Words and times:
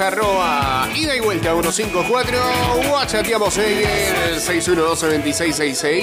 Arroba 0.00 0.88
ida 0.94 1.16
y 1.16 1.20
vuelta 1.20 1.52
154 1.52 2.38
Whatsappeamos 2.90 3.56
en 3.58 3.78
el 3.78 4.38
612-2666 4.40 6.02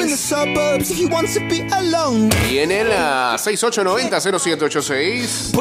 y 2.49 2.57
en 2.57 2.71
el 2.71 2.87
6890-0786 2.91 5.51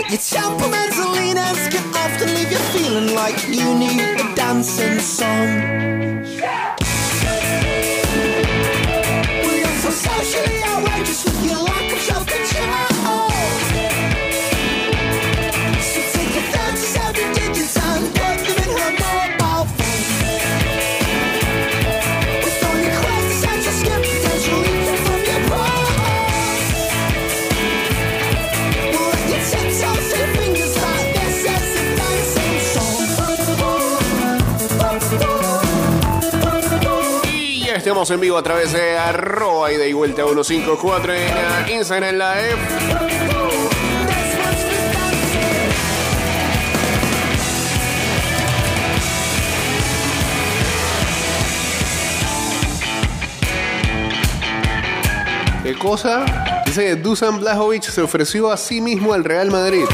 estamos 37.95 38.10
en 38.10 38.20
vivo 38.20 38.37
a 38.37 38.42
través 38.42 38.73
de 38.73 38.98
arroba 38.98 39.70
y 39.70 39.92
vuelta 39.92 40.24
154 40.24 41.14
en 41.14 41.76
Instagram 41.76 42.16
Live 42.16 42.59
¿Qué 55.62 55.74
cosa? 55.79 56.24
Dice 56.66 56.86
que 56.86 56.96
Dusan 56.96 57.38
Blajovic 57.38 57.84
se 57.84 58.02
ofreció 58.02 58.51
a 58.51 58.56
sí 58.56 58.80
mismo 58.80 59.14
al 59.14 59.23
Real 59.23 59.52
Madrid. 59.52 59.84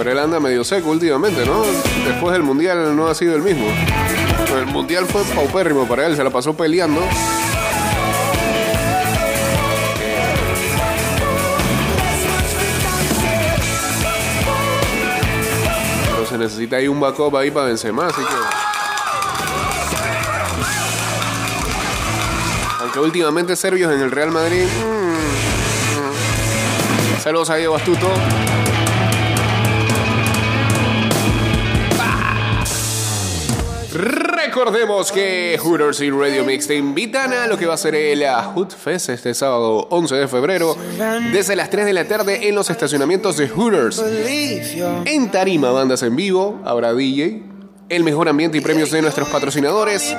Pero 0.00 0.12
él 0.12 0.18
anda 0.18 0.40
medio 0.40 0.64
seco 0.64 0.88
últimamente, 0.88 1.44
¿no? 1.44 1.62
Después 2.06 2.32
del 2.32 2.42
Mundial 2.42 2.96
no 2.96 3.08
ha 3.08 3.14
sido 3.14 3.36
el 3.36 3.42
mismo. 3.42 3.66
El 4.56 4.64
Mundial 4.64 5.04
fue 5.04 5.22
paupérrimo 5.24 5.86
para 5.86 6.06
él, 6.06 6.16
se 6.16 6.24
la 6.24 6.30
pasó 6.30 6.56
peleando. 6.56 7.02
Pero 16.14 16.26
se 16.26 16.38
necesita 16.38 16.76
ahí 16.76 16.88
un 16.88 16.98
backup 16.98 17.36
ahí 17.36 17.50
para 17.50 17.66
Benzema, 17.66 18.06
así 18.06 18.22
que... 18.22 18.34
Aunque 22.80 23.00
últimamente 23.00 23.54
serbios 23.54 23.92
en 23.92 24.00
el 24.00 24.10
Real 24.10 24.30
Madrid... 24.30 24.64
mm, 24.64 25.10
mm. 27.18 27.20
Saludos 27.20 27.50
a 27.50 27.56
Diego 27.56 27.76
Astuto. 27.76 28.10
Recordemos 33.92 35.10
que 35.10 35.58
Hooters 35.60 36.00
y 36.00 36.10
Radio 36.10 36.44
Mix 36.44 36.68
te 36.68 36.76
invitan 36.76 37.32
a 37.32 37.48
lo 37.48 37.58
que 37.58 37.66
va 37.66 37.74
a 37.74 37.76
ser 37.76 37.96
el 37.96 38.24
Hoot 38.54 38.76
Fest 38.76 39.08
este 39.08 39.34
sábado 39.34 39.88
11 39.90 40.14
de 40.14 40.28
febrero 40.28 40.76
desde 41.32 41.56
las 41.56 41.70
3 41.70 41.86
de 41.86 41.92
la 41.92 42.06
tarde 42.06 42.48
en 42.48 42.54
los 42.54 42.70
estacionamientos 42.70 43.36
de 43.36 43.48
Hooters. 43.48 44.00
En 45.04 45.30
Tarima, 45.32 45.72
bandas 45.72 46.04
en 46.04 46.14
vivo, 46.14 46.60
habrá 46.64 46.94
DJ, 46.94 47.42
el 47.90 48.02
mejor 48.04 48.28
ambiente 48.28 48.56
y 48.56 48.60
premios 48.60 48.92
de 48.92 49.02
nuestros 49.02 49.28
patrocinadores, 49.28 50.16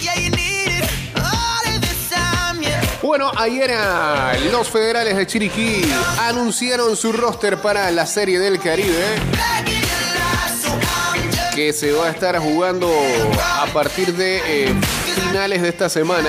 Yeah 0.00 0.14
you 0.20 0.30
need 0.30 0.68
it 0.68 0.84
all 1.16 1.66
of 1.66 1.80
the 1.80 1.94
time, 2.08 2.62
yeah. 2.62 2.80
Bueno, 3.02 3.32
ayer 3.36 3.72
ah, 3.76 4.34
los 4.52 4.68
federales 4.70 5.16
de 5.16 5.26
Chiriquí 5.26 5.82
anunciaron 6.20 6.96
su 6.96 7.12
roster 7.12 7.60
para 7.60 7.90
la 7.90 8.06
Serie 8.06 8.38
del 8.38 8.60
Caribe. 8.60 9.75
Que 11.56 11.72
se 11.72 11.90
va 11.90 12.08
a 12.08 12.10
estar 12.10 12.38
jugando 12.38 12.92
a 13.42 13.64
partir 13.72 14.12
de 14.14 14.66
eh, 14.66 14.74
finales 15.26 15.62
de 15.62 15.70
esta 15.70 15.88
semana. 15.88 16.28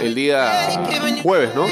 El 0.00 0.16
día 0.16 0.68
jueves, 1.22 1.54
¿no? 1.54 1.66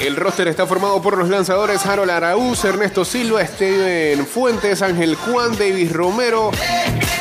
El 0.00 0.14
roster 0.14 0.46
está 0.48 0.66
formado 0.66 1.00
por 1.00 1.16
los 1.16 1.28
lanzadores 1.30 1.84
Harold 1.86 2.10
Araúz, 2.10 2.64
Ernesto 2.64 3.04
Silva, 3.04 3.44
Steven 3.46 4.26
Fuentes, 4.26 4.82
Ángel 4.82 5.16
Juan, 5.16 5.56
David 5.56 5.92
Romero, 5.92 6.50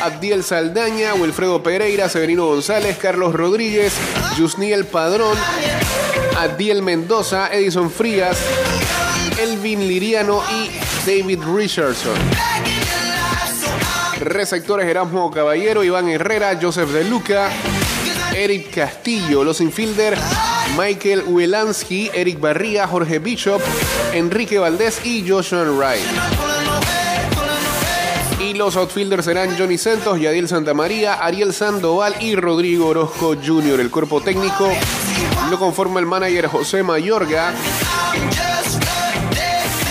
Abdiel 0.04 0.44
Saldaña, 0.44 1.14
Wilfredo 1.14 1.64
Pereira, 1.64 2.10
Severino 2.10 2.46
González, 2.48 2.98
Carlos 2.98 3.34
Rodríguez, 3.34 3.94
Yusniel 4.38 4.86
Padrón, 4.86 5.38
Abdiel 6.38 6.82
Mendoza, 6.82 7.48
Edison 7.54 7.90
Frías, 7.90 8.38
Elvin 9.40 9.88
Liriano 9.88 10.44
y 10.52 10.70
David 11.10 11.40
Richardson. 11.56 12.18
Receptores 14.20 14.88
Erasmo 14.88 15.32
Caballero, 15.32 15.84
Iván 15.84 16.10
Herrera, 16.10 16.58
Joseph 16.62 16.90
De 16.90 17.06
Luca, 17.06 17.50
Eric 18.34 18.76
Castillo. 18.76 19.44
Los 19.44 19.62
infielder 19.62 20.18
Michael 20.78 21.24
Wielansky, 21.28 22.10
Eric 22.14 22.40
Barría, 22.40 22.88
Jorge 22.88 23.20
Bishop, 23.20 23.62
Enrique 24.14 24.60
Valdés 24.60 25.06
y 25.06 25.28
Joshua 25.28 25.64
Wright. 25.64 26.04
Y 28.40 28.54
los 28.54 28.76
outfielders 28.76 29.26
serán 29.26 29.58
Johnny 29.58 29.78
Santos, 29.78 30.20
Yadiel 30.20 30.48
Santamaría, 30.48 31.14
Ariel 31.14 31.54
Sandoval 31.54 32.16
y 32.20 32.36
Rodrigo 32.36 32.88
Orozco 32.88 33.36
Jr. 33.36 33.80
El 33.80 33.90
cuerpo 33.90 34.22
técnico 34.22 34.70
lo 35.50 35.58
conforma 35.58 36.00
el 36.00 36.06
manager 36.06 36.48
José 36.48 36.84
Mayorga. 36.84 37.54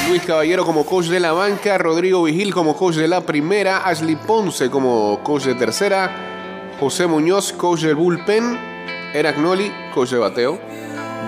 Luis 0.08 0.22
Caballero 0.22 0.66
como 0.66 0.84
coach 0.84 1.06
de 1.06 1.18
la 1.18 1.32
banca, 1.32 1.78
Rodrigo 1.78 2.22
Vigil 2.22 2.52
como 2.52 2.76
coach 2.76 2.96
de 2.96 3.08
la 3.08 3.22
primera, 3.22 3.78
Ashley 3.78 4.16
Ponce 4.16 4.68
como 4.70 5.20
coach 5.24 5.44
de 5.44 5.54
tercera, 5.54 6.74
José 6.78 7.06
Muñoz, 7.06 7.52
coach 7.54 7.80
del 7.80 7.94
bullpen, 7.94 8.73
Eric 9.14 9.36
Noli, 9.36 9.72
coach 9.94 10.10
de 10.10 10.18
bateo, 10.18 10.58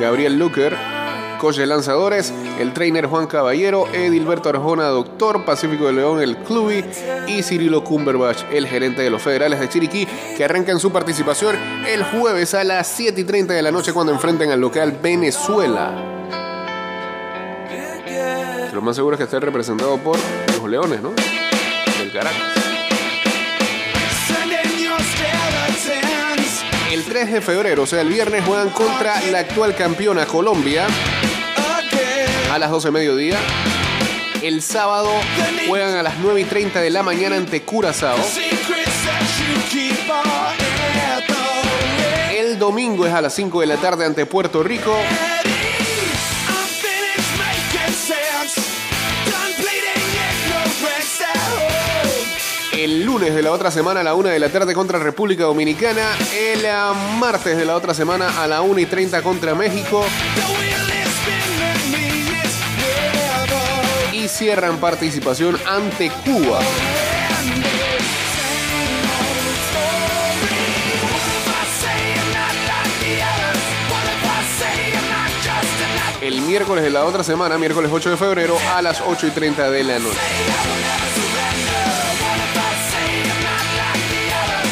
Gabriel 0.00 0.36
Luker, 0.36 0.76
coach 1.40 1.58
lanzadores, 1.58 2.34
el 2.58 2.72
trainer 2.72 3.06
Juan 3.06 3.28
Caballero, 3.28 3.86
Edilberto 3.92 4.48
Arjona, 4.48 4.86
doctor, 4.86 5.44
Pacífico 5.44 5.86
de 5.86 5.92
León, 5.92 6.20
el 6.20 6.36
Cluby, 6.38 6.84
y 7.28 7.44
Cirilo 7.44 7.84
Cumberbach, 7.84 8.38
el 8.52 8.66
gerente 8.66 9.02
de 9.02 9.10
los 9.10 9.22
federales 9.22 9.60
de 9.60 9.68
Chiriquí, 9.68 10.04
que 10.36 10.44
arrancan 10.44 10.80
su 10.80 10.90
participación 10.90 11.56
el 11.86 12.02
jueves 12.02 12.54
a 12.54 12.64
las 12.64 12.88
7 12.88 13.20
y 13.20 13.24
30 13.24 13.54
de 13.54 13.62
la 13.62 13.70
noche 13.70 13.92
cuando 13.92 14.12
enfrenten 14.12 14.50
al 14.50 14.60
local 14.60 14.98
Venezuela. 15.00 15.94
Lo 18.72 18.82
más 18.82 18.96
seguro 18.96 19.14
es 19.14 19.18
que 19.18 19.24
esté 19.24 19.38
representado 19.38 19.96
por 19.98 20.18
los 20.58 20.68
Leones, 20.68 21.00
¿no? 21.00 21.12
Del 22.00 22.12
Caracas. 22.12 22.55
El 26.96 27.04
3 27.04 27.30
de 27.30 27.40
febrero, 27.42 27.82
o 27.82 27.86
sea, 27.86 28.00
el 28.00 28.08
viernes, 28.08 28.42
juegan 28.46 28.70
contra 28.70 29.20
la 29.30 29.40
actual 29.40 29.74
campeona 29.74 30.24
Colombia 30.24 30.86
a 32.50 32.58
las 32.58 32.70
12 32.70 32.88
de 32.88 32.92
mediodía. 32.92 33.38
El 34.40 34.62
sábado 34.62 35.10
juegan 35.68 35.94
a 35.94 36.02
las 36.02 36.16
9 36.20 36.40
y 36.40 36.44
30 36.44 36.80
de 36.80 36.88
la 36.88 37.02
mañana 37.02 37.36
ante 37.36 37.60
Curazao. 37.64 38.16
El 42.34 42.58
domingo 42.58 43.04
es 43.04 43.12
a 43.12 43.20
las 43.20 43.34
5 43.34 43.60
de 43.60 43.66
la 43.66 43.76
tarde 43.76 44.06
ante 44.06 44.24
Puerto 44.24 44.62
Rico. 44.62 44.96
El 52.76 53.04
lunes 53.04 53.34
de 53.34 53.42
la 53.42 53.52
otra 53.52 53.70
semana 53.70 54.00
a 54.00 54.02
la 54.02 54.14
1 54.14 54.28
de 54.28 54.38
la 54.38 54.50
tarde 54.50 54.74
contra 54.74 54.98
República 54.98 55.44
Dominicana. 55.44 56.14
El 56.34 56.62
eh, 56.62 56.72
martes 57.18 57.56
de 57.56 57.64
la 57.64 57.74
otra 57.74 57.94
semana 57.94 58.42
a 58.42 58.46
la 58.46 58.60
1 58.60 58.78
y 58.78 58.84
30 58.84 59.22
contra 59.22 59.54
México. 59.54 60.04
Y 64.12 64.28
cierran 64.28 64.76
participación 64.76 65.58
ante 65.66 66.10
Cuba. 66.22 66.60
El 76.20 76.42
miércoles 76.42 76.84
de 76.84 76.90
la 76.90 77.06
otra 77.06 77.24
semana, 77.24 77.56
miércoles 77.56 77.90
8 77.90 78.10
de 78.10 78.16
febrero, 78.18 78.58
a 78.74 78.82
las 78.82 79.00
8 79.00 79.28
y 79.28 79.30
30 79.30 79.70
de 79.70 79.84
la 79.84 79.98
noche. 79.98 80.18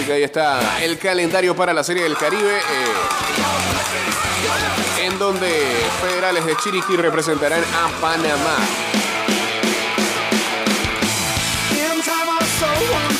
Que 0.06 0.12
ahí 0.12 0.22
está 0.22 0.82
el 0.82 0.98
calendario 0.98 1.56
para 1.56 1.72
la 1.72 1.82
Serie 1.82 2.02
del 2.02 2.16
Caribe. 2.16 2.58
eh, 2.58 3.14
en 5.04 5.18
donde 5.18 5.48
federales 6.00 6.44
de 6.46 6.56
Chiriquí 6.56 6.96
representarán 6.96 7.62
a 7.62 7.88
Panamá. 8.00 8.56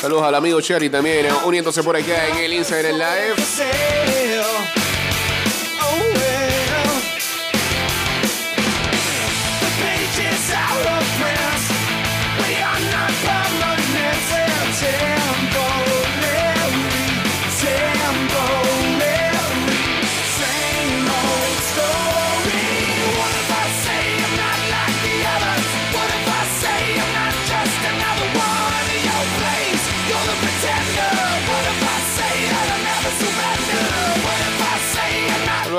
Saludos 0.01 0.23
al 0.23 0.35
amigo 0.35 0.61
Cherry 0.61 0.89
también, 0.89 1.25
eh, 1.25 1.33
uniéndose 1.45 1.81
por 1.83 1.95
acá 1.95 2.27
en 2.27 2.37
el 2.37 2.53
Instagram 2.53 2.93
Live. 2.93 4.24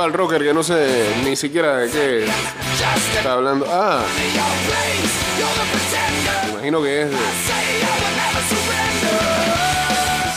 Al 0.07 0.13
rocker 0.13 0.41
que 0.41 0.55
no 0.55 0.63
sé 0.63 1.05
ni 1.25 1.35
siquiera 1.35 1.79
de 1.79 1.91
qué 1.91 2.25
está 3.17 3.33
hablando. 3.33 3.67
Ah, 3.69 4.05
me 6.45 6.51
imagino 6.53 6.81
que 6.81 7.03
es 7.03 7.11
de 7.11 7.17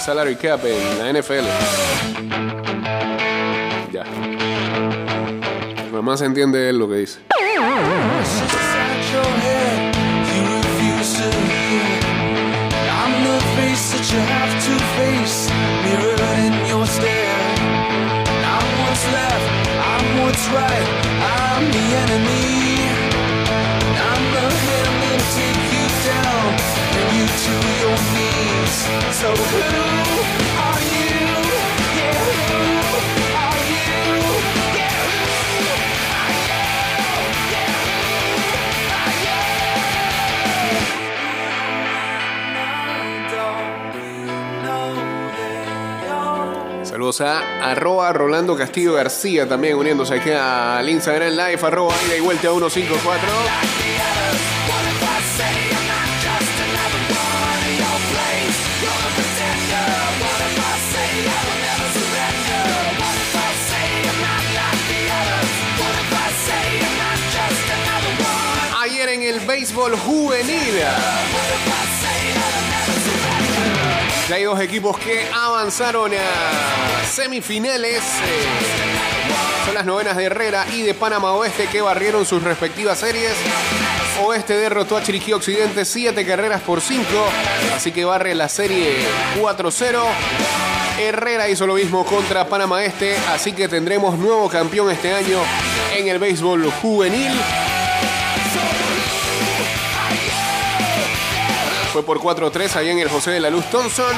salary 0.04 0.36
cap 0.38 0.62
en 0.66 0.98
la 0.98 1.14
NFL. 1.22 1.46
Ya. 3.92 4.06
Más 6.02 6.20
se 6.20 6.26
entiende 6.26 6.70
él 6.70 6.80
lo 6.80 6.90
que 6.90 6.96
dice. 6.96 7.20
Right, 20.52 20.88
I'm 21.22 21.64
the 21.70 21.86
enemy. 22.04 22.90
I'm 24.10 24.24
the 24.34 24.48
hammer 24.66 25.14
to 25.14 25.26
take 25.38 25.62
you 25.76 25.86
down, 26.10 26.48
bring 26.92 27.12
you 27.18 27.28
to 27.46 27.54
your 27.82 27.98
knees. 28.14 28.76
So 29.20 29.30
who 29.30 30.09
A 47.10 47.72
arroba 47.72 48.14
Rolando 48.14 48.56
Castillo 48.56 48.94
García 48.94 49.50
también 49.50 49.76
uniéndose 49.76 50.14
aquí 50.14 50.30
al 50.30 50.88
Instagram 50.88 51.32
Live, 51.32 51.60
arroba 51.64 51.92
ida 52.06 52.18
y 52.18 52.20
vuelta 52.20 52.50
154. 52.50 53.28
Ayer 68.84 69.10
en 69.10 69.24
el 69.24 69.40
béisbol 69.40 69.98
juvenil. 69.98 70.76
Ya 74.30 74.36
hay 74.36 74.44
dos 74.44 74.60
equipos 74.62 74.96
que 75.00 75.28
avanzaron 75.34 76.12
a 76.14 77.04
semifinales. 77.04 77.98
eh, 77.98 79.66
son 79.66 79.74
las 79.74 79.86
novenas 79.88 80.16
de 80.16 80.26
Herrera 80.26 80.68
y 80.72 80.84
de 80.84 80.94
Panamá 80.94 81.34
Oeste 81.34 81.66
que 81.66 81.82
barrieron 81.82 82.28
sus 82.28 82.44
respectivas 82.44 83.00
series. 83.00 83.34
Oeste 84.24 84.56
derrotó 84.56 84.98
a 84.98 85.04
Chiriquí 85.04 85.34
Occidente 85.34 85.84
7 85.84 86.24
carreras 86.28 86.62
por 86.62 86.80
5, 86.80 87.04
así 87.76 87.92
que 87.92 88.06
barre 88.06 88.36
la 88.36 88.50
serie 88.50 89.00
4-0. 89.42 90.00
Herrera 91.00 91.50
hizo 91.50 91.66
lo 91.66 91.74
mismo 91.74 92.06
contra 92.06 92.46
Panamá 92.48 92.84
Este, 92.84 93.18
así 93.34 93.54
que 93.54 93.68
tendremos 93.68 94.16
nuevo 94.20 94.48
campeón 94.48 94.92
este 94.92 95.12
año 95.12 95.40
en 95.98 96.08
el 96.08 96.20
béisbol 96.20 96.72
juvenil. 96.82 97.32
Por 102.06 102.20
4-3 102.20 102.76
ahí 102.78 102.90
en 102.90 103.00
el 103.00 103.10
José 103.10 103.32
de 103.32 103.40
la 103.40 103.50
Luz 103.50 103.66
Thompson. 103.70 104.14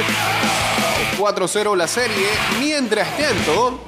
4-0 1.17 1.75
la 1.75 1.87
serie. 1.87 2.27
Mientras 2.59 3.07
tanto, 3.17 3.79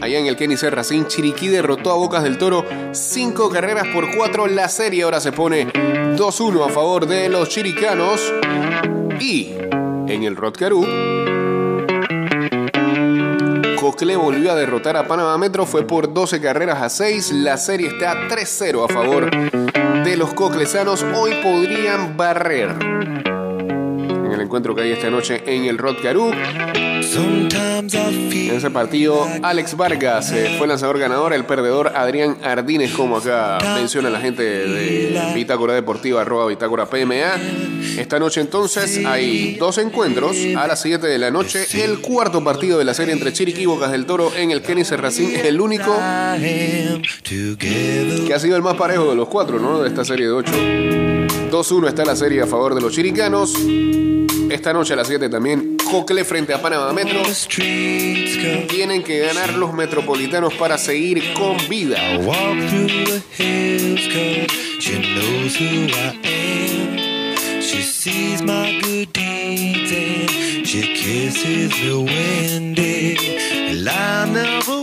allá 0.00 0.18
en 0.18 0.26
el 0.26 0.36
Kenny 0.36 0.56
Serracín, 0.56 1.06
Chiriquí 1.06 1.48
derrotó 1.48 1.90
a 1.90 1.94
Bocas 1.94 2.22
del 2.22 2.38
Toro 2.38 2.64
5 2.92 3.50
carreras 3.50 3.86
por 3.88 4.14
4. 4.14 4.46
La 4.48 4.68
serie 4.68 5.04
ahora 5.04 5.20
se 5.20 5.32
pone 5.32 5.72
2-1 5.72 6.66
a 6.66 6.68
favor 6.68 7.06
de 7.06 7.28
los 7.28 7.48
chiricanos. 7.48 8.32
Y 9.18 9.54
en 10.06 10.24
el 10.24 10.36
Rotcarú, 10.36 10.86
Cocle 13.80 14.16
volvió 14.16 14.52
a 14.52 14.54
derrotar 14.54 14.96
a 14.96 15.06
Panamá 15.06 15.38
Metro, 15.38 15.64
fue 15.66 15.86
por 15.86 16.12
12 16.12 16.40
carreras 16.40 16.82
a 16.82 16.88
6. 16.88 17.32
La 17.32 17.56
serie 17.56 17.88
está 17.88 18.28
3-0 18.28 18.84
a 18.84 18.88
favor 18.92 19.77
los 20.16 20.34
coclesanos. 20.34 21.04
Hoy 21.14 21.32
podrían 21.42 22.16
barrer. 22.16 22.70
En 22.80 24.32
el 24.32 24.40
encuentro 24.40 24.74
que 24.74 24.82
hay 24.82 24.92
esta 24.92 25.10
noche 25.10 25.42
en 25.46 25.64
el 25.64 25.76
I 26.74 26.97
en 27.18 28.56
ese 28.56 28.70
partido, 28.70 29.26
Alex 29.42 29.76
Vargas 29.76 30.32
eh, 30.32 30.54
fue 30.58 30.66
lanzador 30.66 30.98
ganador, 30.98 31.32
el 31.32 31.44
perdedor 31.44 31.92
Adrián 31.94 32.38
Ardínez, 32.42 32.92
como 32.92 33.18
acá 33.18 33.58
menciona 33.76 34.10
la 34.10 34.20
gente 34.20 34.42
de 34.42 35.32
Bitácora 35.34 35.74
Deportiva, 35.74 36.22
arroba 36.22 36.46
Bitácora 36.46 36.86
PMA. 36.86 37.36
Esta 37.98 38.18
noche 38.18 38.40
entonces 38.40 39.04
hay 39.04 39.56
dos 39.56 39.78
encuentros 39.78 40.36
a 40.56 40.66
las 40.66 40.80
7 40.80 41.06
de 41.06 41.18
la 41.18 41.30
noche. 41.30 41.66
El 41.82 42.00
cuarto 42.00 42.42
partido 42.42 42.78
de 42.78 42.84
la 42.84 42.94
serie 42.94 43.12
entre 43.12 43.32
Chiriquí 43.32 43.62
y 43.62 43.66
Bocas 43.66 43.90
del 43.90 44.06
Toro 44.06 44.32
en 44.34 44.50
el 44.50 44.62
Kenny 44.62 44.84
Serracín 44.84 45.34
es 45.34 45.44
el 45.44 45.60
único 45.60 45.96
que 47.24 48.32
ha 48.34 48.38
sido 48.38 48.56
el 48.56 48.62
más 48.62 48.76
parejo 48.76 49.10
de 49.10 49.16
los 49.16 49.28
cuatro, 49.28 49.58
¿no? 49.58 49.80
De 49.80 49.88
esta 49.88 50.04
serie 50.04 50.26
de 50.26 50.32
8. 50.32 50.52
2-1 51.50 51.88
está 51.88 52.04
la 52.04 52.14
serie 52.14 52.42
a 52.42 52.46
favor 52.46 52.74
de 52.74 52.80
los 52.80 52.92
chiricanos. 52.92 53.54
Esta 54.50 54.72
noche 54.72 54.92
a 54.94 54.96
las 54.96 55.06
7 55.08 55.28
también 55.28 55.77
Cocle 55.90 56.24
frente 56.24 56.52
a 56.52 56.60
Panamá 56.60 56.92
Metro. 56.92 57.22
Tienen 58.68 59.02
que 59.02 59.18
ganar 59.20 59.54
los 59.54 59.72
metropolitanos 59.72 60.52
para 60.54 60.76
seguir 60.76 61.32
con 61.34 61.56
vida. 61.68 61.98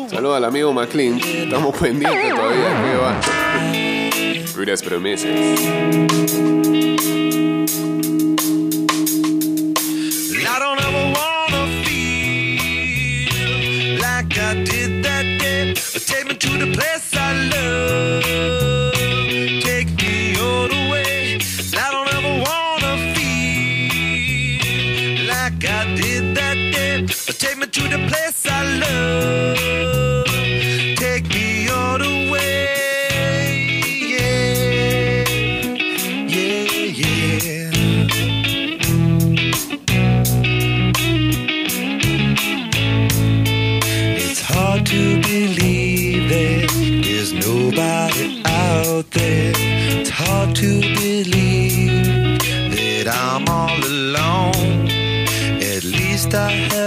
Saludos 0.10 0.38
al 0.38 0.46
amigo 0.46 0.74
McLean. 0.74 1.20
Estamos 1.20 1.76
pendientes 1.78 2.30
todavía. 2.36 2.84
¿Qué 2.84 2.96
va? 2.98 3.22
Puras 4.56 4.82
promesas. 4.82 5.30
The 16.60 16.72
place 16.72 16.95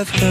I. 0.00 0.28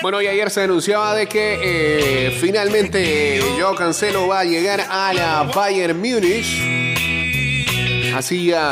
Bueno, 0.00 0.22
y 0.22 0.26
ayer 0.26 0.50
se 0.50 0.62
anunciaba 0.62 1.14
de 1.14 1.26
que 1.26 1.58
eh, 1.60 2.38
finalmente 2.40 3.40
Joao 3.58 3.74
Cancelo 3.74 4.28
va 4.28 4.40
a 4.40 4.44
llegar 4.44 4.80
a 4.88 5.12
la 5.12 5.42
Bayern 5.42 5.98
Múnich. 6.00 6.87
Take, 8.12 8.62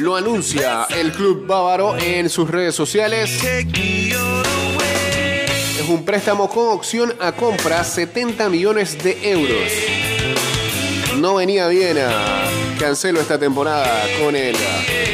lo 0.00 0.16
anuncia 0.16 0.86
el 0.90 1.12
club 1.12 1.46
bávaro 1.46 1.96
en 1.96 2.28
sus 2.28 2.50
redes 2.50 2.74
sociales. 2.74 3.40
Es 5.78 5.88
un 5.88 6.04
préstamo 6.04 6.48
con 6.48 6.68
opción 6.68 7.14
a 7.20 7.32
compra 7.32 7.84
70 7.84 8.48
millones 8.48 9.02
de 9.02 9.30
euros. 9.30 9.72
No 11.18 11.36
venía 11.36 11.68
bien 11.68 11.98
a 11.98 12.48
Cancelo 12.78 13.20
esta 13.20 13.38
temporada 13.38 14.04
con 14.20 14.34
el 14.34 14.56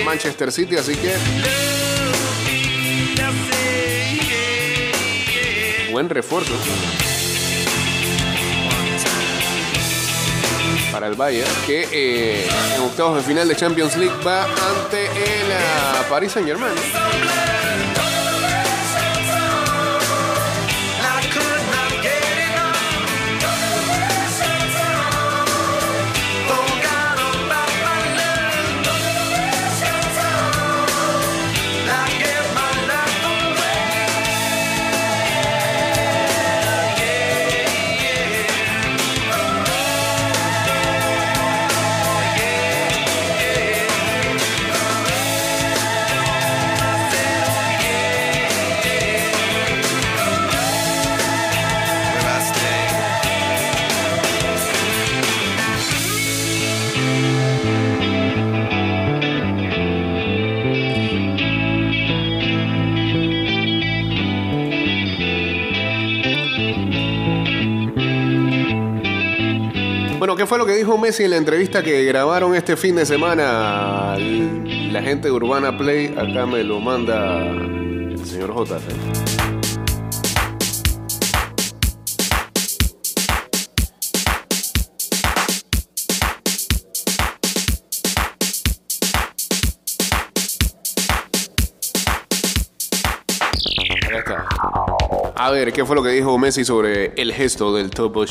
Manchester 0.05 0.51
City, 0.51 0.77
así 0.77 0.97
que 0.97 1.13
buen 5.93 6.09
refuerzo 6.09 6.55
el 11.07 11.15
Bayern, 11.15 11.51
que 11.67 11.89
eh, 11.93 12.47
en 12.75 12.83
octavos 12.83 13.17
de 13.17 13.23
final 13.23 13.49
de 13.49 13.57
Champions 13.57 13.97
League 13.97 14.15
va 14.27 14.45
ante 14.45 15.07
el 15.07 15.49
uh, 15.49 16.09
Paris 16.09 16.33
Saint 16.33 16.47
Germain. 16.47 16.75
Bueno, 70.33 70.45
¿qué 70.45 70.49
fue 70.49 70.57
lo 70.57 70.65
que 70.65 70.73
dijo 70.73 70.97
Messi 70.97 71.25
en 71.25 71.31
la 71.33 71.37
entrevista 71.37 71.83
que 71.83 72.05
grabaron 72.05 72.55
este 72.55 72.75
fin 72.75 72.97
de 72.97 73.05
semana? 73.05 74.17
La 74.17 75.03
gente 75.03 75.29
de 75.29 75.31
Urbana 75.31 75.77
Play, 75.77 76.15
acá 76.17 76.47
me 76.47 76.65
lo 76.65 76.81
manda 76.81 77.51
el 77.51 78.25
señor 78.25 78.51
está. 78.51 78.87
A 95.37 95.51
ver, 95.51 95.75
¿qué 95.75 95.85
fue 95.85 95.95
lo 95.95 96.03
que 96.03 96.09
dijo 96.09 96.39
Messi 96.39 96.65
sobre 96.65 97.13
el 97.21 97.35
gesto 97.35 97.75
del 97.75 97.91
Topo 97.91 98.25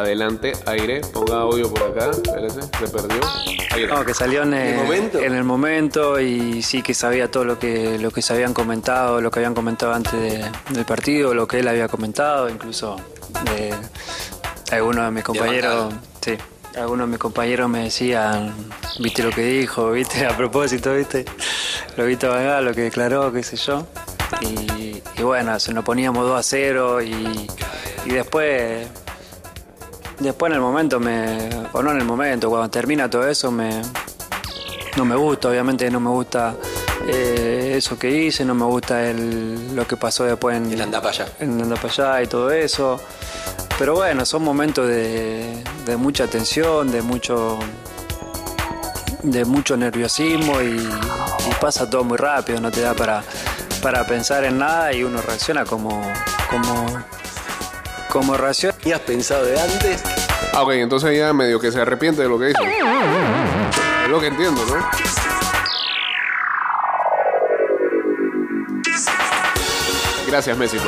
Adelante, 0.00 0.52
aire, 0.66 1.00
ponga 1.12 1.40
audio 1.40 1.68
por 1.72 1.82
acá. 1.82 2.10
Espérate, 2.10 2.62
se 2.62 2.88
perdió. 2.88 3.20
No, 3.88 4.04
que 4.04 4.14
salió 4.14 4.42
en 4.42 4.54
el, 4.54 4.76
momento? 4.76 5.18
en 5.20 5.34
el 5.34 5.44
momento 5.44 6.20
y 6.20 6.62
sí 6.62 6.82
que 6.82 6.92
sabía 6.94 7.30
todo 7.30 7.44
lo 7.44 7.58
que, 7.58 7.98
lo 7.98 8.10
que 8.10 8.20
se 8.22 8.32
habían 8.32 8.52
comentado, 8.54 9.20
lo 9.20 9.30
que 9.30 9.38
habían 9.40 9.54
comentado 9.54 9.92
antes 9.94 10.12
de- 10.12 10.44
del 10.70 10.84
partido, 10.84 11.34
lo 11.34 11.46
que 11.46 11.60
él 11.60 11.68
había 11.68 11.88
comentado, 11.88 12.48
incluso 12.48 12.96
algunos 14.72 15.04
de 15.06 15.10
mis 15.10 15.24
compañeros, 15.24 15.94
sí, 16.20 16.36
algunos 16.76 17.06
de 17.06 17.10
mis 17.10 17.18
compañeros 17.18 17.68
me 17.68 17.84
decían, 17.84 18.54
viste 18.98 19.22
lo 19.22 19.30
que 19.30 19.42
dijo, 19.42 19.90
viste, 19.92 20.26
a 20.26 20.36
propósito, 20.36 20.94
viste, 20.94 21.24
lo 21.96 22.04
viste 22.06 22.26
lo 22.26 22.74
que 22.74 22.82
declaró, 22.82 23.32
qué 23.32 23.42
sé 23.42 23.56
yo. 23.56 23.86
Y, 24.40 25.02
y 25.16 25.22
bueno, 25.22 25.58
se 25.58 25.72
nos 25.74 25.84
poníamos 25.84 26.26
2 26.26 26.38
a 26.38 26.42
0 26.42 27.02
y, 27.02 27.48
y 28.06 28.10
después 28.10 28.86
Después 30.20 30.50
en 30.50 30.56
el 30.56 30.60
momento 30.60 31.00
me. 31.00 31.48
o 31.72 31.82
no 31.82 31.90
en 31.92 31.98
el 31.98 32.04
momento, 32.04 32.48
cuando 32.48 32.68
termina 32.70 33.08
todo 33.08 33.26
eso 33.26 33.50
me. 33.50 33.82
No 34.96 35.04
me 35.04 35.16
gusta, 35.16 35.48
obviamente 35.48 35.88
no 35.90 36.00
me 36.00 36.10
gusta 36.10 36.54
eh, 37.06 37.74
eso 37.76 37.98
que 37.98 38.10
hice, 38.10 38.44
no 38.44 38.54
me 38.54 38.64
gusta 38.64 39.08
el, 39.08 39.74
lo 39.74 39.86
que 39.86 39.96
pasó 39.96 40.24
después 40.24 40.56
en. 40.56 40.70
El 40.72 40.80
anda 40.82 41.00
pa' 41.00 41.08
allá. 41.10 41.26
En 41.40 41.60
anda 41.60 41.76
para 41.76 41.88
allá 41.88 42.22
y 42.22 42.26
todo 42.26 42.50
eso. 42.50 43.00
Pero 43.78 43.94
bueno, 43.94 44.26
son 44.26 44.42
momentos 44.44 44.86
de, 44.86 45.62
de 45.86 45.96
mucha 45.96 46.26
tensión, 46.26 46.90
de 46.92 47.00
mucho. 47.02 47.58
de 49.22 49.44
mucho 49.44 49.76
nerviosismo 49.76 50.60
y, 50.60 50.76
y 50.76 51.54
pasa 51.60 51.88
todo 51.88 52.04
muy 52.04 52.18
rápido, 52.18 52.60
no 52.60 52.70
te 52.70 52.80
da 52.80 52.94
para, 52.94 53.22
para 53.82 54.06
pensar 54.06 54.44
en 54.44 54.58
nada 54.58 54.92
y 54.92 55.02
uno 55.02 55.22
reacciona 55.22 55.64
como. 55.64 56.02
como. 56.50 56.86
como 58.10 58.36
reacciona. 58.36 58.76
¿Y 58.84 58.92
has 58.92 59.00
pensado 59.00 59.44
de 59.44 59.60
antes? 59.60 60.02
Ah, 60.54 60.62
ok, 60.62 60.70
entonces 60.72 61.16
ya 61.16 61.32
medio 61.32 61.60
que 61.60 61.70
se 61.70 61.80
arrepiente 61.80 62.22
de 62.22 62.28
lo 62.28 62.38
que 62.38 62.50
hizo. 62.50 62.62
Es 62.62 64.08
lo 64.08 64.20
que 64.20 64.26
entiendo, 64.28 64.64
¿no? 64.66 64.84
Gracias, 70.26 70.56
Messi. 70.56 70.78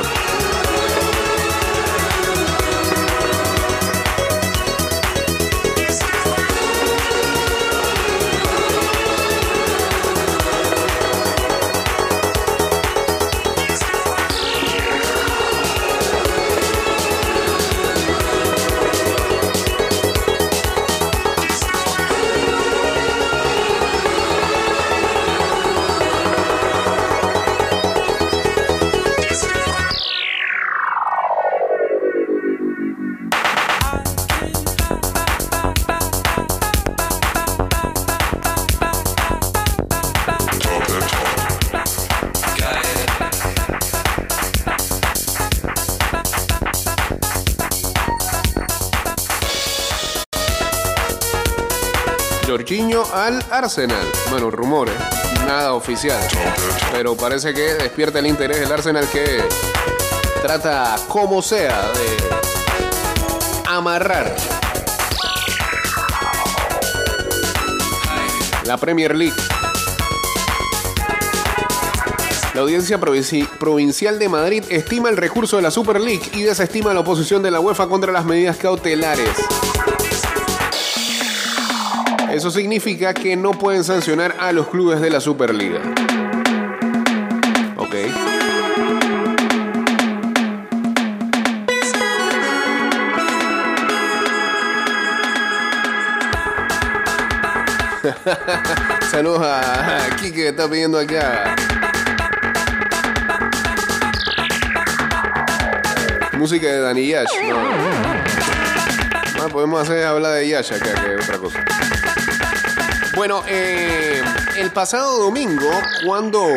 Jorginho 52.53 53.03
al 53.15 53.43
Arsenal. 53.49 54.05
Bueno, 54.29 54.51
rumores, 54.51 54.93
nada 55.47 55.73
oficial. 55.73 56.19
Pero 56.91 57.17
parece 57.17 57.51
que 57.51 57.61
despierta 57.73 58.19
el 58.19 58.27
interés 58.27 58.59
del 58.59 58.71
Arsenal 58.71 59.07
que 59.09 59.41
trata 60.43 60.95
como 61.07 61.41
sea 61.41 61.89
de 61.93 63.65
amarrar 63.65 64.35
la 68.65 68.77
Premier 68.77 69.15
League. 69.15 69.33
La 72.53 72.61
audiencia 72.61 72.99
provinci- 72.99 73.49
provincial 73.57 74.19
de 74.19 74.29
Madrid 74.29 74.63
estima 74.69 75.09
el 75.09 75.17
recurso 75.17 75.55
de 75.55 75.63
la 75.63 75.71
Super 75.71 75.99
League 75.99 76.29
y 76.33 76.43
desestima 76.43 76.93
la 76.93 76.99
oposición 76.99 77.41
de 77.41 77.49
la 77.49 77.59
UEFA 77.59 77.87
contra 77.87 78.11
las 78.11 78.25
medidas 78.25 78.57
cautelares. 78.57 79.27
Eso 82.33 82.49
significa 82.49 83.13
que 83.13 83.35
no 83.35 83.51
pueden 83.51 83.83
sancionar 83.83 84.35
a 84.39 84.51
los 84.51 84.67
clubes 84.67 84.99
de 84.99 85.11
la 85.11 85.19
Superliga. 85.19 85.81
Ok. 87.77 87.93
Saludos 99.11 99.41
a, 99.43 99.99
Kike 100.19 100.33
que 100.33 100.47
está 100.47 100.67
pidiendo 100.67 100.97
acá. 100.97 101.55
Música 106.31 106.65
de 106.65 106.79
Danny 106.79 107.09
Yash. 107.09 107.29
No. 107.47 107.57
Ah, 109.39 109.49
podemos 109.51 109.83
hacer 109.83 110.03
hablar 110.03 110.33
de 110.33 110.47
Yash 110.47 110.73
acá 110.73 110.95
que 110.95 111.15
otra 111.15 111.37
cosa. 111.37 111.63
Bueno, 113.15 113.43
eh, 113.47 114.23
el 114.57 114.71
pasado 114.71 115.19
domingo, 115.19 115.69
cuando 116.03 116.47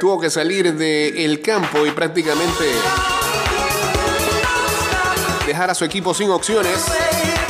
tuvo 0.00 0.20
que 0.20 0.30
salir 0.30 0.74
del 0.74 1.40
campo 1.40 1.86
y 1.86 1.92
prácticamente 1.92 2.64
dejar 5.46 5.70
a 5.70 5.74
su 5.76 5.84
equipo 5.84 6.12
sin 6.12 6.30
opciones, 6.30 6.84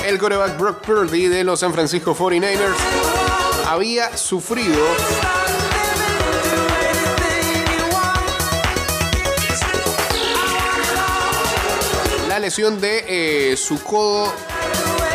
el 0.04 0.18
coreback 0.18 0.58
Brock 0.58 0.84
Purdy 0.84 1.28
de 1.28 1.44
los 1.44 1.60
San 1.60 1.72
Francisco 1.72 2.14
49ers 2.14 2.76
había 3.66 4.14
sufrido 4.18 4.84
la 12.28 12.38
lesión 12.38 12.78
de 12.82 13.04
eh, 13.52 13.56
su 13.56 13.82
codo 13.82 14.30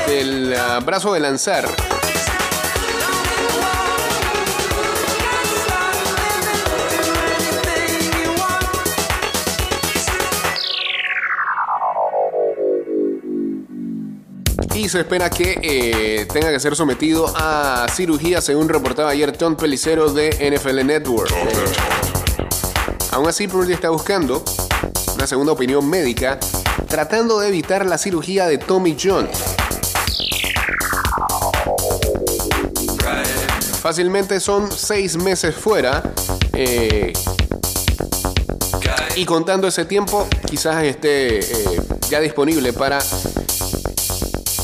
del 0.08 0.56
ah, 0.56 0.80
brazo 0.80 1.14
de 1.14 1.20
lanzar. 1.20 1.93
Y 14.84 14.89
se 14.89 15.00
espera 15.00 15.30
que 15.30 15.58
eh, 15.62 16.26
tenga 16.26 16.52
que 16.52 16.60
ser 16.60 16.76
sometido 16.76 17.32
a 17.38 17.88
cirugía, 17.89 18.41
según 18.41 18.67
reportaba 18.67 19.12
ayer 19.12 19.32
Tom 19.32 19.56
Pelicero 19.56 20.12
de 20.12 20.30
NFL 20.52 20.86
Network. 20.86 21.34
Aún 23.12 23.30
así, 23.30 23.48
Purdy 23.48 23.72
está 23.72 23.91
buscando 23.91 24.43
una 25.15 25.26
segunda 25.26 25.54
opinión 25.54 25.89
médica, 25.89 26.38
tratando 26.89 27.39
de 27.39 27.48
evitar 27.48 27.86
la 27.86 27.98
cirugía 27.98 28.46
de 28.46 28.58
Tommy 28.58 28.98
John. 29.02 29.30
Fácilmente 33.82 34.41
son 34.41 34.69
seis 34.69 35.15
meses 35.15 35.56
fuera. 35.56 36.04
eh, 36.52 37.13
y 39.15 39.24
contando 39.26 39.67
ese 39.67 39.86
tiempo, 39.86 40.28
quizás 40.46 40.84
esté 40.84 41.39
eh, 41.39 41.82
ya 42.10 42.19
disponible 42.19 42.74
para 42.74 43.00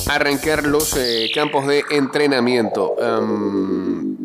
arrancar 0.09 0.65
los 0.65 0.95
eh, 0.97 1.29
campos 1.33 1.67
de 1.67 1.83
entrenamiento. 1.91 2.95
Am, 3.01 4.17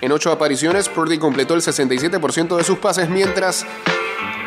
en 0.00 0.12
ocho 0.12 0.32
apariciones, 0.32 0.88
Purdy 0.88 1.18
completó 1.18 1.54
el 1.54 1.60
67% 1.60 2.56
de 2.56 2.64
sus 2.64 2.78
pases 2.78 3.10
mientras 3.10 3.66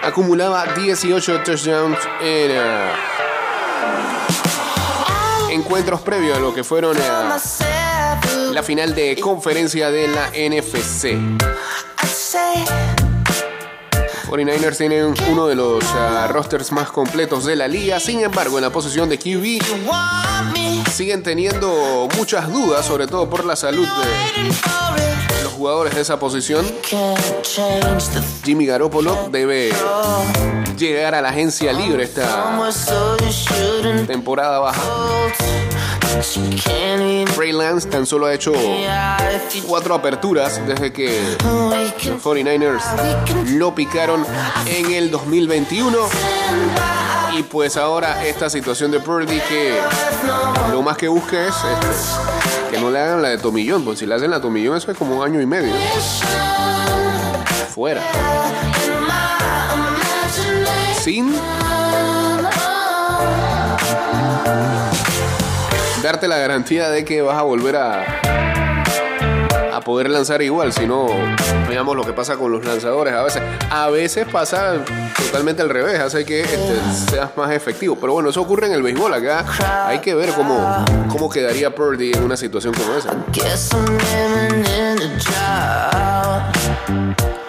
acumulaba 0.01 0.65
18 0.73 1.43
touchdowns 1.43 1.99
en 2.19 2.51
eh, 2.51 2.91
encuentros 5.51 6.01
previos 6.01 6.38
a 6.38 6.41
lo 6.41 6.53
que 6.53 6.63
fueron 6.63 6.97
eh, 6.97 7.01
la 8.53 8.63
final 8.63 8.93
de 8.93 9.15
conferencia 9.19 9.89
de 9.89 10.07
la 10.07 10.29
NFC. 10.29 11.17
49ers 14.27 14.77
tienen 14.77 15.13
uno 15.31 15.47
de 15.47 15.55
los 15.55 15.83
ah, 15.95 16.27
rosters 16.29 16.71
más 16.71 16.89
completos 16.91 17.45
de 17.45 17.55
la 17.55 17.67
liga, 17.67 17.99
sin 17.99 18.19
embargo, 18.21 18.57
en 18.57 18.63
la 18.63 18.69
posición 18.69 19.09
de 19.09 19.17
QB 19.17 19.61
siguen 20.91 21.23
teniendo 21.23 22.07
muchas 22.15 22.51
dudas, 22.51 22.85
sobre 22.85 23.07
todo 23.07 23.27
por 23.27 23.43
la 23.45 23.55
salud 23.55 23.87
de 23.87 25.43
los 25.43 25.53
jugadores 25.53 25.95
de 25.95 26.01
esa 26.01 26.19
posición. 26.19 26.65
Jimmy 28.43 28.67
Garoppolo 28.67 29.29
debe 29.31 29.71
llegar 30.77 31.15
a 31.15 31.21
la 31.21 31.29
agencia 31.29 31.73
libre 31.73 32.03
esta 32.03 32.59
temporada 34.05 34.59
baja. 34.59 34.81
Hold. 36.13 36.23
But 36.23 36.38
you 36.38 36.58
can't 36.58 37.02
even 37.02 37.34
Trey 37.34 37.52
Lance 37.52 37.89
tan 37.89 38.06
solo 38.06 38.28
ha 38.28 38.34
hecho 38.34 38.54
cuatro 39.67 39.95
aperturas 39.95 40.62
desde 40.67 40.91
que 40.91 41.19
los 41.43 42.21
49ers 42.21 42.84
we 43.02 43.26
can 43.26 43.60
lo 43.60 43.73
picaron 43.73 44.26
en 44.65 44.91
el 44.91 45.10
2021. 45.12 45.97
Y 47.38 47.43
pues 47.43 47.78
ahora 47.78 48.26
esta 48.26 48.49
situación 48.49 48.91
de 48.91 48.99
Purdy 48.99 49.39
que 49.39 49.80
lo 50.71 50.82
más 50.84 50.97
que 50.97 51.08
busca 51.08 51.47
es 51.47 51.56
este, 51.56 52.71
que 52.71 52.80
no 52.80 52.91
le 52.91 52.99
hagan 52.99 53.21
la 53.21 53.30
de 53.30 53.38
Tomillón. 53.39 53.84
Pues 53.84 53.99
si 53.99 54.06
le 54.06 54.15
hacen 54.15 54.30
la 54.30 54.39
Tomillón 54.39 54.78
eso 54.78 54.91
es 54.91 54.97
como 54.97 55.17
un 55.17 55.23
año 55.23 55.41
y 55.41 55.45
medio. 55.45 55.73
Fuera. 57.73 58.02
Sin 61.02 61.34
darte 66.03 66.27
la 66.27 66.37
garantía 66.37 66.89
de 66.89 67.05
que 67.05 67.21
vas 67.21 67.37
a 67.37 67.43
volver 67.43 67.77
a, 67.77 68.03
a 69.73 69.79
poder 69.81 70.09
lanzar 70.09 70.41
igual. 70.41 70.73
Si 70.73 70.85
no, 70.85 71.07
veamos 71.69 71.95
lo 71.95 72.03
que 72.03 72.11
pasa 72.11 72.35
con 72.35 72.51
los 72.51 72.65
lanzadores. 72.65 73.13
A 73.13 73.23
veces, 73.23 73.41
a 73.69 73.89
veces 73.89 74.27
pasa 74.29 74.83
totalmente 75.15 75.61
al 75.61 75.69
revés, 75.69 76.01
hace 76.01 76.25
que 76.25 76.41
este, 76.41 76.75
seas 77.09 77.29
más 77.37 77.51
efectivo. 77.51 77.97
Pero 77.99 78.11
bueno, 78.13 78.31
eso 78.31 78.41
ocurre 78.41 78.67
en 78.67 78.73
el 78.73 78.83
béisbol. 78.83 79.13
Acá 79.13 79.87
hay 79.87 79.99
que 79.99 80.13
ver 80.13 80.33
cómo, 80.33 80.83
cómo 81.07 81.29
quedaría 81.29 81.73
Purdy 81.73 82.11
en 82.11 82.23
una 82.23 82.35
situación 82.35 82.73
como 82.73 82.95
esa. 82.95 83.15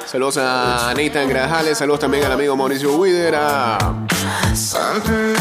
Saludos 0.06 0.38
a 0.40 0.94
Nathan 0.96 1.28
Grajales, 1.28 1.76
saludos 1.76 1.98
también 1.98 2.22
al 2.22 2.30
amigo 2.30 2.56
Mauricio 2.56 2.96
Wider, 2.96 3.34
a 3.34 3.78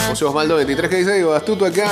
José 0.10 0.26
Osvaldo 0.26 0.56
23 0.56 0.90
que 0.90 0.96
dice, 0.98 1.14
digo, 1.14 1.32
astuto 1.36 1.64
acá. 1.64 1.92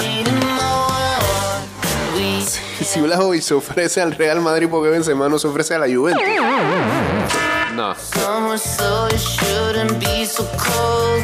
Si 2.86 3.00
Blajovic 3.00 3.42
se 3.42 3.54
ofrece 3.54 4.02
al 4.02 4.12
Real 4.14 4.42
Madrid 4.42 4.68
porque 4.70 4.90
Benzema 4.90 5.30
no 5.30 5.38
se 5.38 5.48
ofrece 5.48 5.76
a 5.76 5.80
la 5.80 5.88
Juventus. 5.88 6.24
No. 7.76 7.96
Somewhere 7.96 8.58
so 8.58 9.08
you 9.10 9.18
shouldn't 9.18 10.00
be 10.00 10.26
so 10.26 10.44
cold. 10.58 11.24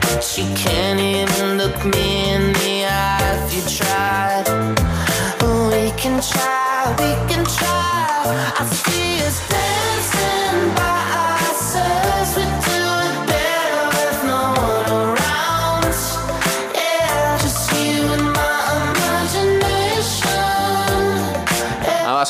But 0.00 0.36
you 0.36 0.44
can't 0.54 1.00
even 1.00 1.56
look 1.58 1.76
me 1.84 2.34
in 2.34 2.52
the 2.54 2.86
eye 2.86 3.38
if 3.46 3.54
you 3.54 3.62
tried. 3.78 4.44
We 5.70 5.90
can 5.92 6.20
try, 6.20 6.94
we 6.98 7.14
can 7.32 7.44
try. 7.44 8.52
I 8.58 8.64
see 8.66 9.22
us 9.24 9.40
dancing 9.48 10.74
by 10.74 10.99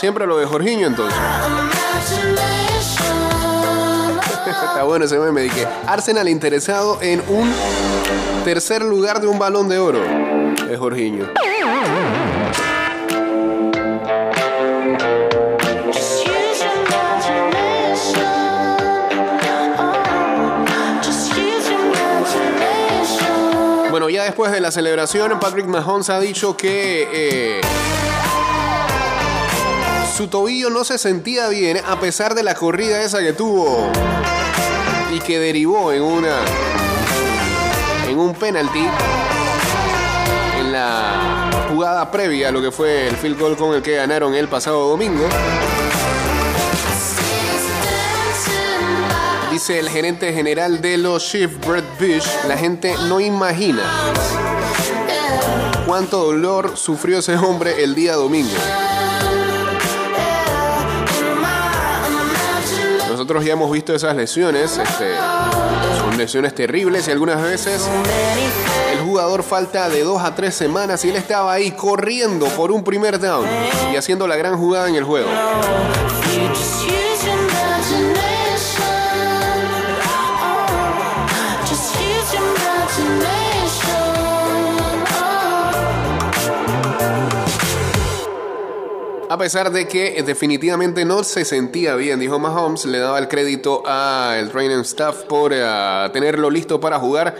siempre 0.00 0.26
lo 0.26 0.38
de 0.38 0.46
Jorginho 0.46 0.86
entonces. 0.86 1.20
Está 4.46 4.82
bueno 4.84 5.04
ese 5.04 5.18
meme 5.18 5.42
de 5.42 5.50
que 5.50 5.66
Arsenal 5.86 6.26
interesado 6.26 6.98
en 7.02 7.22
un 7.28 7.52
tercer 8.42 8.82
lugar 8.82 9.20
de 9.20 9.26
un 9.26 9.38
balón 9.38 9.68
de 9.68 9.78
oro. 9.78 10.00
Es 10.70 10.78
Jorginho. 10.78 11.26
Bueno, 23.90 24.08
ya 24.08 24.24
después 24.24 24.50
de 24.50 24.60
la 24.60 24.70
celebración, 24.70 25.38
Patrick 25.38 25.66
Mahomes 25.66 26.08
ha 26.08 26.18
dicho 26.20 26.56
que 26.56 27.06
eh, 27.12 27.60
su 30.20 30.28
tobillo 30.28 30.68
no 30.68 30.84
se 30.84 30.98
sentía 30.98 31.48
bien 31.48 31.78
a 31.78 31.98
pesar 31.98 32.34
de 32.34 32.42
la 32.42 32.54
corrida 32.54 33.00
esa 33.00 33.20
que 33.20 33.32
tuvo 33.32 33.90
y 35.14 35.18
que 35.20 35.38
derivó 35.38 35.94
en 35.94 36.02
una 36.02 36.40
en 38.06 38.18
un 38.18 38.34
penalti 38.34 38.86
en 40.60 40.72
la 40.72 41.66
jugada 41.70 42.10
previa 42.10 42.50
a 42.50 42.52
lo 42.52 42.60
que 42.60 42.70
fue 42.70 43.08
el 43.08 43.16
field 43.16 43.40
goal 43.40 43.56
con 43.56 43.74
el 43.74 43.80
que 43.80 43.96
ganaron 43.96 44.34
el 44.34 44.46
pasado 44.46 44.90
domingo. 44.90 45.26
Dice 49.50 49.78
el 49.78 49.88
gerente 49.88 50.34
general 50.34 50.82
de 50.82 50.98
los 50.98 51.24
Chiefs, 51.24 51.66
Brett 51.66 51.98
Bish, 51.98 52.28
la 52.46 52.58
gente 52.58 52.94
no 53.08 53.20
imagina 53.20 53.84
cuánto 55.86 56.24
dolor 56.24 56.76
sufrió 56.76 57.20
ese 57.20 57.36
hombre 57.36 57.82
el 57.82 57.94
día 57.94 58.16
domingo. 58.16 58.58
Nosotros 63.30 63.46
ya 63.46 63.52
hemos 63.52 63.70
visto 63.70 63.94
esas 63.94 64.16
lesiones, 64.16 64.76
este, 64.76 65.14
son 66.00 66.18
lesiones 66.18 66.52
terribles 66.52 67.06
y 67.06 67.12
algunas 67.12 67.40
veces 67.40 67.88
el 68.92 68.98
jugador 69.02 69.44
falta 69.44 69.88
de 69.88 70.02
dos 70.02 70.20
a 70.20 70.34
tres 70.34 70.52
semanas 70.52 71.04
y 71.04 71.10
él 71.10 71.14
estaba 71.16 71.52
ahí 71.52 71.70
corriendo 71.70 72.46
por 72.46 72.72
un 72.72 72.82
primer 72.82 73.20
down 73.20 73.46
y 73.92 73.94
haciendo 73.94 74.26
la 74.26 74.34
gran 74.34 74.58
jugada 74.58 74.88
en 74.88 74.96
el 74.96 75.04
juego. 75.04 75.28
A 89.30 89.38
pesar 89.38 89.70
de 89.70 89.86
que 89.86 90.18
eh, 90.18 90.24
definitivamente 90.24 91.04
no 91.04 91.22
se 91.22 91.44
sentía 91.44 91.94
bien, 91.94 92.18
dijo 92.18 92.40
Mahomes, 92.40 92.84
le 92.86 92.98
daba 92.98 93.16
el 93.20 93.28
crédito 93.28 93.86
al 93.86 94.50
training 94.50 94.80
staff 94.80 95.22
por 95.22 95.52
eh, 95.54 96.10
tenerlo 96.12 96.50
listo 96.50 96.80
para 96.80 96.98
jugar 96.98 97.36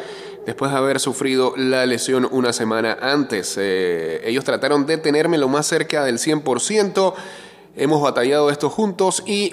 después 0.47 0.71
de 0.71 0.77
haber 0.77 1.01
sufrido 1.01 1.53
la 1.57 1.85
lesión 1.87 2.29
una 2.31 2.53
semana 2.53 2.97
antes. 3.03 3.57
Eh, 3.59 4.21
ellos 4.25 4.45
trataron 4.45 4.87
de 4.87 4.99
tenerme 4.99 5.37
lo 5.37 5.49
más 5.49 5.67
cerca 5.67 6.05
del 6.05 6.19
100%. 6.19 7.13
Hemos 7.75 8.01
batallado 8.01 8.51
esto 8.51 8.71
juntos 8.71 9.25
y 9.27 9.51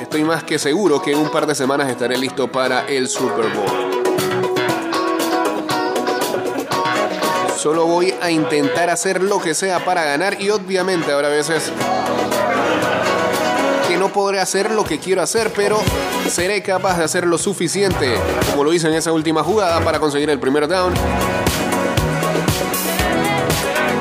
estoy 0.00 0.24
más 0.24 0.44
que 0.44 0.58
seguro 0.58 1.02
que 1.02 1.12
en 1.12 1.18
un 1.18 1.30
par 1.30 1.46
de 1.46 1.54
semanas 1.54 1.90
estaré 1.90 2.16
listo 2.16 2.50
para 2.50 2.88
el 2.88 3.08
Super 3.08 3.52
Bowl. 3.52 3.83
Solo 7.64 7.86
voy 7.86 8.12
a 8.20 8.30
intentar 8.30 8.90
hacer 8.90 9.22
lo 9.22 9.40
que 9.40 9.54
sea 9.54 9.82
para 9.86 10.04
ganar 10.04 10.36
y 10.38 10.50
obviamente 10.50 11.10
habrá 11.10 11.30
veces 11.30 11.72
que 13.88 13.96
no 13.96 14.12
podré 14.12 14.38
hacer 14.38 14.70
lo 14.70 14.84
que 14.84 14.98
quiero 14.98 15.22
hacer, 15.22 15.50
pero 15.56 15.80
seré 16.28 16.62
capaz 16.62 16.98
de 16.98 17.04
hacer 17.04 17.26
lo 17.26 17.38
suficiente, 17.38 18.16
como 18.50 18.64
lo 18.64 18.74
hice 18.74 18.88
en 18.88 18.92
esa 18.92 19.12
última 19.12 19.42
jugada, 19.42 19.80
para 19.82 19.98
conseguir 19.98 20.28
el 20.28 20.38
primer 20.38 20.68
down 20.68 20.92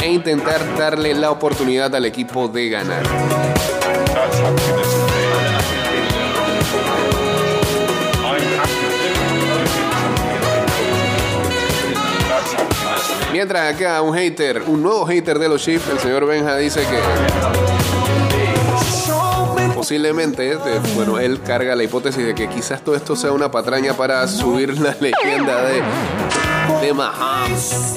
e 0.02 0.12
intentar 0.12 0.78
darle 0.78 1.14
la 1.14 1.32
oportunidad 1.32 1.96
al 1.96 2.04
equipo 2.04 2.50
de 2.50 2.68
ganar. 2.68 3.04
Mientras 13.44 13.76
acá 13.76 14.02
un 14.02 14.16
hater, 14.16 14.64
un 14.68 14.82
nuevo 14.82 15.06
hater 15.06 15.38
de 15.38 15.50
los 15.50 15.62
Chiefs, 15.62 15.90
el 15.90 16.00
señor 16.00 16.26
Benja 16.26 16.56
dice 16.56 16.80
que 16.80 16.98
posiblemente, 19.76 20.54
este, 20.54 20.80
bueno, 20.96 21.20
él 21.20 21.42
carga 21.42 21.76
la 21.76 21.84
hipótesis 21.84 22.26
de 22.26 22.34
que 22.34 22.48
quizás 22.48 22.82
todo 22.82 22.96
esto 22.96 23.18
sea 23.18 23.34
una 23.34 23.52
patraña 23.52 23.98
para 23.98 24.26
subir 24.30 24.80
la 24.80 24.96
leyenda 24.98 25.62
de, 25.66 25.82
de 26.82 26.94
Mahomes. 26.94 27.94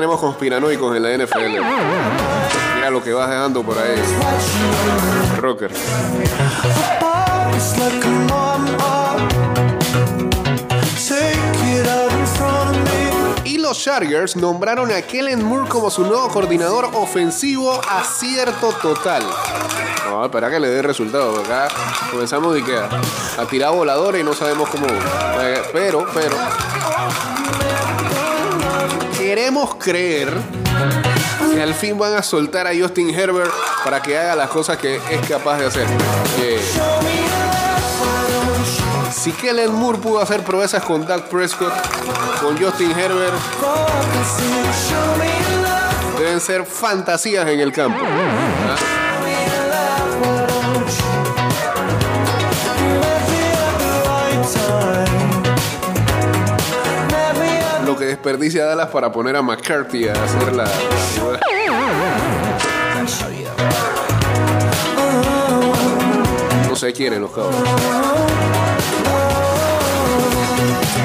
Tenemos 0.00 0.18
conspiranoicos 0.18 0.96
en 0.96 1.02
la 1.02 1.10
NFL. 1.10 1.60
Mira 2.74 2.90
lo 2.90 3.04
que 3.04 3.12
vas 3.12 3.28
dejando 3.28 3.62
por 3.62 3.76
ahí. 3.76 4.00
Rocker. 5.38 5.70
Y 13.44 13.58
los 13.58 13.78
Chargers 13.78 14.36
nombraron 14.36 14.90
a 14.90 15.02
Kellen 15.02 15.44
Moore 15.44 15.68
como 15.68 15.90
su 15.90 16.06
nuevo 16.06 16.28
coordinador 16.28 16.88
ofensivo 16.94 17.78
acierto 17.86 18.72
total. 18.80 19.22
No, 20.08 20.24
espera 20.24 20.48
que 20.48 20.60
le 20.60 20.68
dé 20.68 20.80
resultado. 20.80 21.38
Acá 21.40 21.68
comenzamos 22.10 22.54
de 22.54 22.64
que 22.64 22.74
a, 22.74 23.44
tirar 23.50 23.74
voladores 23.74 24.22
y 24.22 24.24
no 24.24 24.32
sabemos 24.32 24.70
cómo. 24.70 24.86
pero, 25.74 26.06
pero. 26.14 26.36
Queremos 29.50 29.74
creer 29.80 30.32
que 31.52 31.60
al 31.60 31.74
fin 31.74 31.98
van 31.98 32.14
a 32.14 32.22
soltar 32.22 32.68
a 32.68 32.70
Justin 32.72 33.10
Herbert 33.10 33.50
para 33.82 34.00
que 34.00 34.16
haga 34.16 34.36
las 34.36 34.48
cosas 34.48 34.76
que 34.76 34.94
es 34.94 35.28
capaz 35.28 35.58
de 35.58 35.66
hacer. 35.66 35.88
Eh, 36.40 36.60
si 39.10 39.32
Kellen 39.32 39.74
Moore 39.74 39.98
pudo 39.98 40.20
hacer 40.20 40.44
proezas 40.44 40.84
con 40.84 41.04
Dak 41.04 41.24
Prescott, 41.24 41.72
con 42.40 42.56
Justin 42.62 42.92
Herbert, 42.96 43.34
deben 46.16 46.40
ser 46.40 46.64
fantasías 46.64 47.48
en 47.48 47.58
el 47.58 47.72
campo. 47.72 48.04
¿Ah? 48.04 48.99
Desperdicia 58.20 58.66
Dallas 58.66 58.88
para 58.88 59.10
poner 59.10 59.34
a 59.34 59.40
McCarthy 59.40 60.06
a 60.06 60.12
hacer 60.12 60.54
la. 60.54 60.68
No 66.68 66.76
se 66.76 66.92
quieren 66.92 67.22
los 67.22 67.30
cabros. 67.30 67.54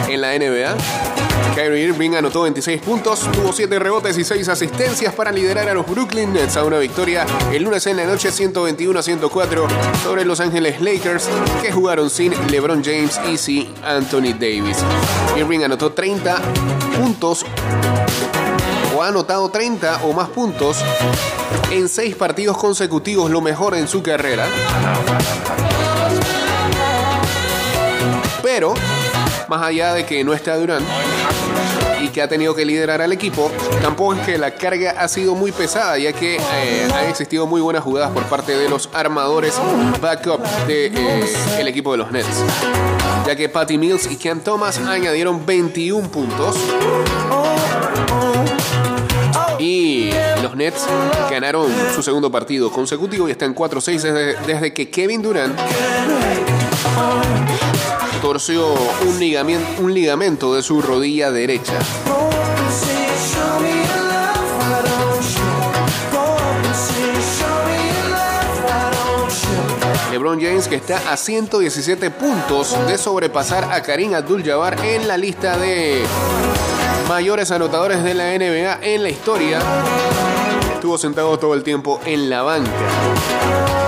En 0.09 0.19
la 0.19 0.37
NBA, 0.37 0.75
Kyrie 1.55 1.85
Irving 1.85 2.15
anotó 2.15 2.41
26 2.41 2.81
puntos, 2.81 3.31
tuvo 3.31 3.53
7 3.53 3.79
rebotes 3.79 4.17
y 4.17 4.25
6 4.25 4.49
asistencias 4.49 5.13
para 5.13 5.31
liderar 5.31 5.69
a 5.69 5.73
los 5.73 5.87
Brooklyn 5.87 6.33
Nets 6.33 6.57
a 6.57 6.65
una 6.65 6.79
victoria 6.79 7.25
el 7.53 7.63
lunes 7.63 7.87
en 7.87 7.95
la 7.95 8.03
noche 8.03 8.29
121 8.29 8.99
a 8.99 9.01
104 9.01 9.67
sobre 10.03 10.25
Los 10.25 10.41
Ángeles 10.41 10.81
Lakers 10.81 11.29
que 11.61 11.71
jugaron 11.71 12.09
sin 12.09 12.33
LeBron 12.51 12.83
James 12.83 13.17
y 13.31 13.37
sin 13.37 13.73
Anthony 13.85 14.33
Davis. 14.37 14.79
Irving 15.37 15.61
anotó 15.61 15.93
30 15.93 16.41
puntos 16.99 17.45
o 18.93 19.01
ha 19.01 19.07
anotado 19.07 19.47
30 19.47 20.03
o 20.03 20.11
más 20.11 20.27
puntos 20.27 20.79
en 21.71 21.87
6 21.87 22.15
partidos 22.17 22.57
consecutivos, 22.57 23.31
lo 23.31 23.39
mejor 23.39 23.75
en 23.75 23.87
su 23.87 24.03
carrera. 24.03 24.45
Pero, 28.43 28.73
más 29.47 29.61
allá 29.61 29.93
de 29.93 30.05
que 30.05 30.21
no 30.25 30.33
está 30.33 30.57
Durant 30.57 30.85
que 32.15 32.21
ha 32.21 32.29
tenido 32.29 32.55
que 32.55 32.63
liderar 32.63 33.01
al 33.01 33.11
equipo, 33.11 33.51
tampoco 33.81 34.13
es 34.13 34.21
que 34.25 34.37
la 34.37 34.51
carga 34.51 34.91
ha 34.91 35.05
sido 35.09 35.35
muy 35.35 35.51
pesada, 35.51 35.97
ya 35.97 36.13
que 36.13 36.37
eh, 36.37 36.87
han 36.93 37.09
existido 37.09 37.45
muy 37.45 37.59
buenas 37.59 37.83
jugadas 37.83 38.11
por 38.11 38.23
parte 38.23 38.57
de 38.57 38.69
los 38.69 38.89
armadores 38.93 39.53
backup 40.01 40.39
del 40.65 41.67
equipo 41.67 41.91
de 41.91 41.97
los 41.97 42.13
Nets. 42.13 42.41
Ya 43.27 43.35
que 43.35 43.49
Patty 43.49 43.77
Mills 43.77 44.09
y 44.09 44.15
Cam 44.15 44.39
Thomas 44.39 44.77
añadieron 44.77 45.45
21 45.45 46.07
puntos. 46.07 46.55
Y 49.59 50.11
los 50.41 50.55
Nets 50.55 50.87
ganaron 51.29 51.69
su 51.93 52.01
segundo 52.01 52.31
partido 52.31 52.71
consecutivo 52.71 53.27
y 53.27 53.31
están 53.31 53.53
4-6 53.53 53.99
desde, 53.99 54.35
desde 54.47 54.73
que 54.73 54.89
Kevin 54.89 55.21
Durant 55.21 55.59
torció 58.25 58.73
un 59.05 59.93
ligamento, 59.93 60.55
de 60.55 60.63
su 60.63 60.81
rodilla 60.81 61.29
derecha. 61.29 61.77
LeBron 70.09 70.41
James 70.41 70.67
que 70.67 70.75
está 70.75 71.13
a 71.13 71.15
117 71.15 72.09
puntos 72.09 72.75
de 72.87 72.97
sobrepasar 72.97 73.71
a 73.71 73.83
Karim 73.83 74.15
Abdul-Jabbar 74.15 74.83
en 74.83 75.07
la 75.07 75.17
lista 75.17 75.59
de 75.59 76.03
mayores 77.07 77.51
anotadores 77.51 78.03
de 78.03 78.15
la 78.15 78.35
NBA 78.35 78.79
en 78.81 79.03
la 79.03 79.09
historia. 79.09 79.59
Estuvo 80.73 80.97
sentado 80.97 81.37
todo 81.37 81.53
el 81.53 81.61
tiempo 81.61 82.01
en 82.07 82.31
la 82.31 82.41
banca. 82.41 83.84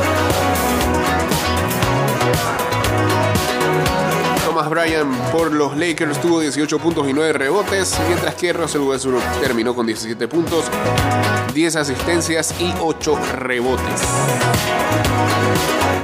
Thomas 4.68 4.86
Bryan 4.86 5.12
por 5.32 5.52
los 5.54 5.78
Lakers 5.78 6.20
tuvo 6.20 6.40
18 6.40 6.80
puntos 6.80 7.08
y 7.08 7.14
9 7.14 7.34
rebotes, 7.34 7.98
mientras 8.08 8.36
que 8.36 8.52
Russell 8.52 8.82
Westbrook 8.82 9.24
terminó 9.40 9.74
con 9.74 9.86
17 9.86 10.28
puntos, 10.28 10.66
10 11.54 11.76
asistencias 11.76 12.54
y 12.60 12.74
8 12.80 13.20
rebotes. 13.34 14.02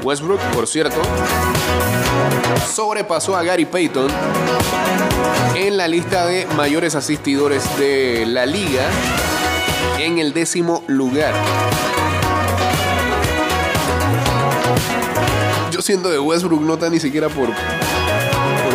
Westbrook, 0.04 0.39
por 0.54 0.67
cierto, 0.67 1.02
sobrepasó 2.73 3.36
a 3.36 3.43
Gary 3.43 3.65
Payton 3.65 4.08
en 5.56 5.78
la 5.78 5.88
lista 5.88 6.26
de 6.26 6.45
mayores 6.56 6.95
asistidores 6.95 7.63
de 7.78 8.26
la 8.26 8.45
liga 8.45 8.84
en 9.99 10.19
el 10.19 10.34
décimo 10.34 10.84
lugar. 10.88 11.34
Yo 15.71 15.82
siento 15.82 16.10
de 16.10 16.19
Westbrook 16.19 16.62
no 16.62 16.76
está 16.76 16.89
ni 16.89 16.99
siquiera 16.99 17.30
por 17.30 17.49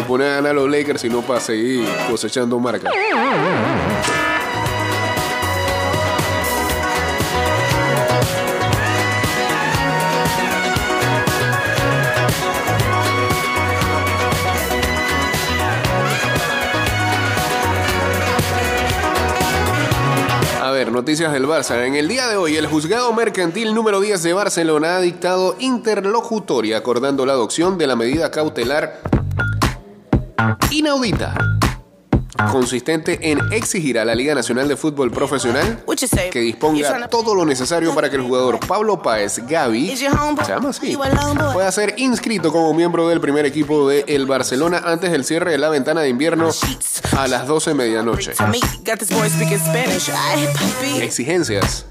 poner 0.08 0.46
a 0.46 0.52
los 0.54 0.70
Lakers, 0.70 1.02
sino 1.02 1.20
para 1.20 1.38
seguir 1.38 1.86
cosechando 2.10 2.58
marcas. 2.58 2.90
Noticias 20.98 21.32
del 21.32 21.46
Barça. 21.46 21.86
En 21.86 21.94
el 21.94 22.08
día 22.08 22.26
de 22.26 22.36
hoy, 22.36 22.56
el 22.56 22.66
juzgado 22.66 23.12
mercantil 23.12 23.72
número 23.72 24.00
10 24.00 24.20
de 24.20 24.32
Barcelona 24.32 24.96
ha 24.96 25.00
dictado 25.00 25.54
interlocutoria 25.60 26.76
acordando 26.76 27.24
la 27.24 27.34
adopción 27.34 27.78
de 27.78 27.86
la 27.86 27.94
medida 27.94 28.32
cautelar 28.32 29.00
inaudita, 30.70 31.34
consistente 32.50 33.18
en 33.30 33.40
exigir 33.52 33.98
a 33.98 34.04
la 34.04 34.14
Liga 34.14 34.34
Nacional 34.34 34.68
de 34.68 34.76
Fútbol 34.76 35.10
Profesional 35.10 35.84
que 36.30 36.40
disponga 36.40 37.08
todo 37.08 37.34
lo 37.34 37.44
necesario 37.44 37.94
para 37.94 38.08
que 38.10 38.16
el 38.16 38.22
jugador 38.22 38.60
Pablo 38.60 39.02
Páez 39.02 39.38
homeboy? 39.38 39.96
se 39.96 40.04
llama 40.04 40.68
así, 40.70 40.96
pueda 41.52 41.72
ser 41.72 41.94
inscrito 41.98 42.52
como 42.52 42.72
miembro 42.74 43.08
del 43.08 43.20
primer 43.20 43.46
equipo 43.46 43.88
de 43.88 44.04
el 44.06 44.26
Barcelona 44.26 44.82
antes 44.84 45.10
del 45.10 45.24
cierre 45.24 45.52
de 45.52 45.58
la 45.58 45.68
ventana 45.68 46.02
de 46.02 46.08
invierno 46.08 46.50
a 47.16 47.26
las 47.26 47.46
12 47.46 47.70
de 47.70 47.74
medianoche. 47.74 48.32
Exigencias. 51.02 51.86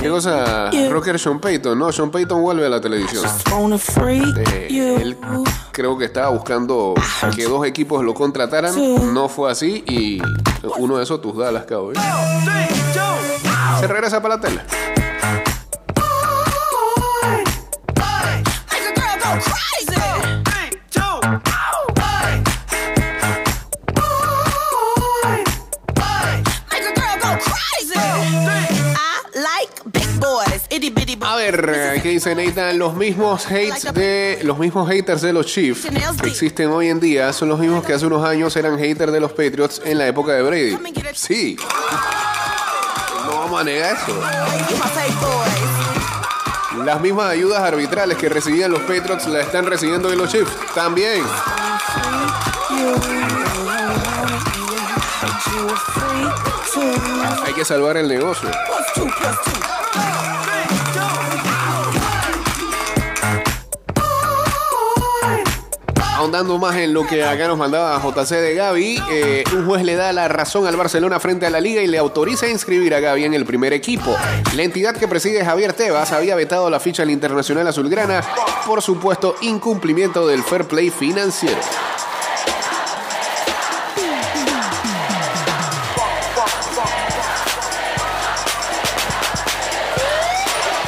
¿Qué 0.00 0.08
cosa? 0.08 0.70
Rocker 0.90 1.18
Sean 1.18 1.40
Payton, 1.40 1.78
no, 1.78 1.90
Sean 1.92 2.10
Payton 2.10 2.40
vuelve 2.40 2.66
a 2.66 2.68
la 2.68 2.80
televisión. 2.80 3.24
Eh, 4.36 4.98
él 5.00 5.16
creo 5.72 5.98
que 5.98 6.04
estaba 6.04 6.28
buscando 6.28 6.94
que 7.34 7.44
dos 7.44 7.66
equipos 7.66 8.04
lo 8.04 8.14
contrataran, 8.14 8.74
no 9.12 9.28
fue 9.28 9.50
así 9.50 9.82
y 9.88 10.20
uno 10.78 10.98
de 10.98 11.04
esos 11.04 11.20
tus 11.20 11.36
Dallas 11.36 11.64
Cowboys. 11.64 11.98
Se 13.80 13.86
regresa 13.88 14.22
para 14.22 14.36
la 14.36 14.40
tele. 14.40 14.91
Dice 32.12 32.34
Nathan? 32.34 32.78
Los 32.78 32.94
mismos 32.94 33.46
hates 33.46 33.92
de 33.94 34.40
los 34.42 34.58
mismos 34.58 34.88
haters 34.88 35.22
de 35.22 35.32
los 35.32 35.46
Chiefs 35.46 35.86
que 36.20 36.28
existen 36.28 36.68
hoy 36.68 36.88
en 36.88 37.00
día 37.00 37.32
son 37.32 37.48
los 37.48 37.58
mismos 37.58 37.84
que 37.84 37.94
hace 37.94 38.06
unos 38.06 38.24
años 38.24 38.54
eran 38.56 38.78
haters 38.78 39.12
de 39.12 39.20
los 39.20 39.32
Patriots 39.32 39.80
en 39.84 39.98
la 39.98 40.06
época 40.06 40.32
de 40.32 40.42
Brady. 40.42 40.78
Sí. 41.14 41.56
No 43.24 43.38
vamos 43.38 43.60
a 43.60 43.64
negar 43.64 43.96
eso. 43.96 44.20
Las 46.84 47.00
mismas 47.00 47.30
ayudas 47.30 47.60
arbitrales 47.60 48.18
que 48.18 48.28
recibían 48.28 48.70
los 48.70 48.80
Patriots 48.80 49.26
las 49.26 49.46
están 49.46 49.66
recibiendo 49.66 50.08
hoy 50.08 50.16
los 50.16 50.30
Chiefs. 50.30 50.52
También. 50.74 51.22
Hay 57.44 57.54
que 57.54 57.64
salvar 57.64 57.96
el 57.96 58.08
negocio. 58.08 58.50
Ahondando 66.22 66.56
más 66.56 66.76
en 66.76 66.94
lo 66.94 67.04
que 67.04 67.24
acá 67.24 67.48
nos 67.48 67.58
mandaba 67.58 68.00
JC 68.00 68.36
de 68.36 68.54
Gaby, 68.54 69.02
eh, 69.10 69.44
un 69.56 69.66
juez 69.66 69.82
le 69.82 69.96
da 69.96 70.12
la 70.12 70.28
razón 70.28 70.68
al 70.68 70.76
Barcelona 70.76 71.18
frente 71.18 71.46
a 71.46 71.50
la 71.50 71.60
liga 71.60 71.82
y 71.82 71.88
le 71.88 71.98
autoriza 71.98 72.46
a 72.46 72.48
inscribir 72.48 72.94
a 72.94 73.00
Gaby 73.00 73.24
en 73.24 73.34
el 73.34 73.44
primer 73.44 73.72
equipo. 73.72 74.14
La 74.54 74.62
entidad 74.62 74.94
que 74.94 75.08
preside 75.08 75.44
Javier 75.44 75.72
Tebas 75.72 76.12
había 76.12 76.36
vetado 76.36 76.70
la 76.70 76.78
ficha 76.78 77.02
al 77.02 77.10
Internacional 77.10 77.66
Azulgrana 77.66 78.22
por 78.64 78.82
supuesto 78.82 79.34
incumplimiento 79.40 80.24
del 80.28 80.44
fair 80.44 80.68
play 80.68 80.90
financiero. 80.90 81.58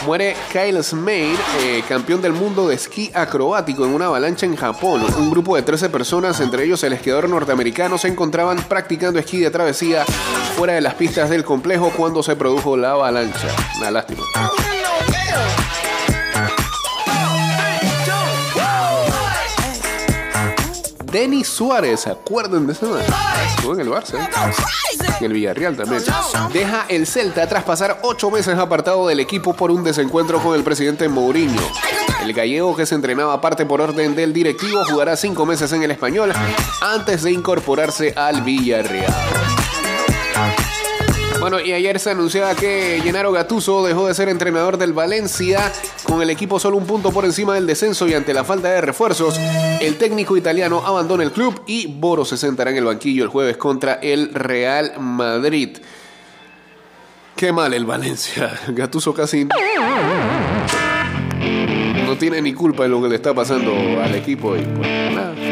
Muere 0.04 0.36
Kyle 0.52 0.82
Smaid, 0.82 1.36
eh, 1.60 1.82
campeón 1.88 2.20
del 2.20 2.32
mundo 2.32 2.68
de 2.68 2.74
esquí 2.74 3.10
acrobático 3.14 3.84
en 3.86 3.94
una 3.94 4.06
avalancha 4.06 4.44
en 4.44 4.54
Japón. 4.54 5.02
Un 5.16 5.30
grupo 5.30 5.56
de 5.56 5.62
13 5.62 5.88
personas, 5.88 6.40
entre 6.40 6.64
ellos 6.64 6.82
el 6.84 6.92
esquiador 6.92 7.28
norteamericano, 7.28 7.96
se 7.96 8.08
encontraban 8.08 8.58
practicando 8.68 9.18
esquí 9.18 9.38
de 9.38 9.50
travesía 9.50 10.04
fuera 10.56 10.74
de 10.74 10.82
las 10.82 10.94
pistas 10.94 11.30
del 11.30 11.44
complejo 11.44 11.90
cuando 11.96 12.22
se 12.22 12.36
produjo 12.36 12.76
la 12.76 12.92
avalancha. 12.92 13.48
Una 13.78 13.90
lástima. 13.90 14.22
Denis 21.14 21.46
Suárez, 21.46 22.00
¿se 22.00 22.10
acuerdan 22.10 22.66
de 22.66 22.72
ese 22.72 22.86
man? 22.86 23.00
Estuvo 23.46 23.74
en 23.74 23.80
el 23.82 23.88
Barça, 23.88 24.18
¿eh? 24.18 24.28
en 25.20 25.26
el 25.26 25.32
Villarreal 25.32 25.76
también. 25.76 26.02
Deja 26.52 26.86
el 26.88 27.06
Celta 27.06 27.48
tras 27.48 27.62
pasar 27.62 28.00
ocho 28.02 28.32
meses 28.32 28.58
apartado 28.58 29.06
del 29.06 29.20
equipo 29.20 29.54
por 29.54 29.70
un 29.70 29.84
desencuentro 29.84 30.42
con 30.42 30.56
el 30.56 30.64
presidente 30.64 31.08
Mourinho. 31.08 31.62
El 32.20 32.32
gallego 32.32 32.74
que 32.74 32.84
se 32.84 32.96
entrenaba 32.96 33.32
aparte 33.32 33.64
por 33.64 33.80
orden 33.80 34.16
del 34.16 34.32
directivo 34.32 34.84
jugará 34.86 35.16
cinco 35.16 35.46
meses 35.46 35.72
en 35.72 35.84
el 35.84 35.92
español 35.92 36.32
antes 36.80 37.22
de 37.22 37.30
incorporarse 37.30 38.12
al 38.16 38.42
Villarreal. 38.42 39.14
Bueno, 41.44 41.60
y 41.60 41.74
ayer 41.74 42.00
se 42.00 42.08
anunciaba 42.08 42.54
que 42.54 43.02
Gennaro 43.04 43.30
Gattuso 43.30 43.84
dejó 43.84 44.06
de 44.06 44.14
ser 44.14 44.30
entrenador 44.30 44.78
del 44.78 44.94
Valencia 44.94 45.70
con 46.04 46.22
el 46.22 46.30
equipo 46.30 46.58
solo 46.58 46.78
un 46.78 46.86
punto 46.86 47.12
por 47.12 47.26
encima 47.26 47.52
del 47.52 47.66
descenso 47.66 48.08
y 48.08 48.14
ante 48.14 48.32
la 48.32 48.44
falta 48.44 48.70
de 48.70 48.80
refuerzos, 48.80 49.38
el 49.82 49.98
técnico 49.98 50.38
italiano 50.38 50.80
abandona 50.86 51.22
el 51.22 51.32
club 51.32 51.60
y 51.66 51.86
Boro 51.86 52.24
se 52.24 52.38
sentará 52.38 52.70
en 52.70 52.78
el 52.78 52.86
banquillo 52.86 53.24
el 53.24 53.28
jueves 53.28 53.58
contra 53.58 53.96
el 53.96 54.32
Real 54.32 54.94
Madrid. 54.98 55.76
Qué 57.36 57.52
mal 57.52 57.74
el 57.74 57.84
Valencia. 57.84 58.58
Gattuso 58.68 59.12
casi 59.12 59.46
no 62.06 62.16
tiene 62.16 62.40
ni 62.40 62.54
culpa 62.54 62.84
de 62.84 62.88
lo 62.88 63.02
que 63.02 63.08
le 63.10 63.16
está 63.16 63.34
pasando 63.34 63.70
al 64.02 64.14
equipo 64.14 64.56
y 64.56 64.62
pues 64.62 65.14
nada. 65.14 65.43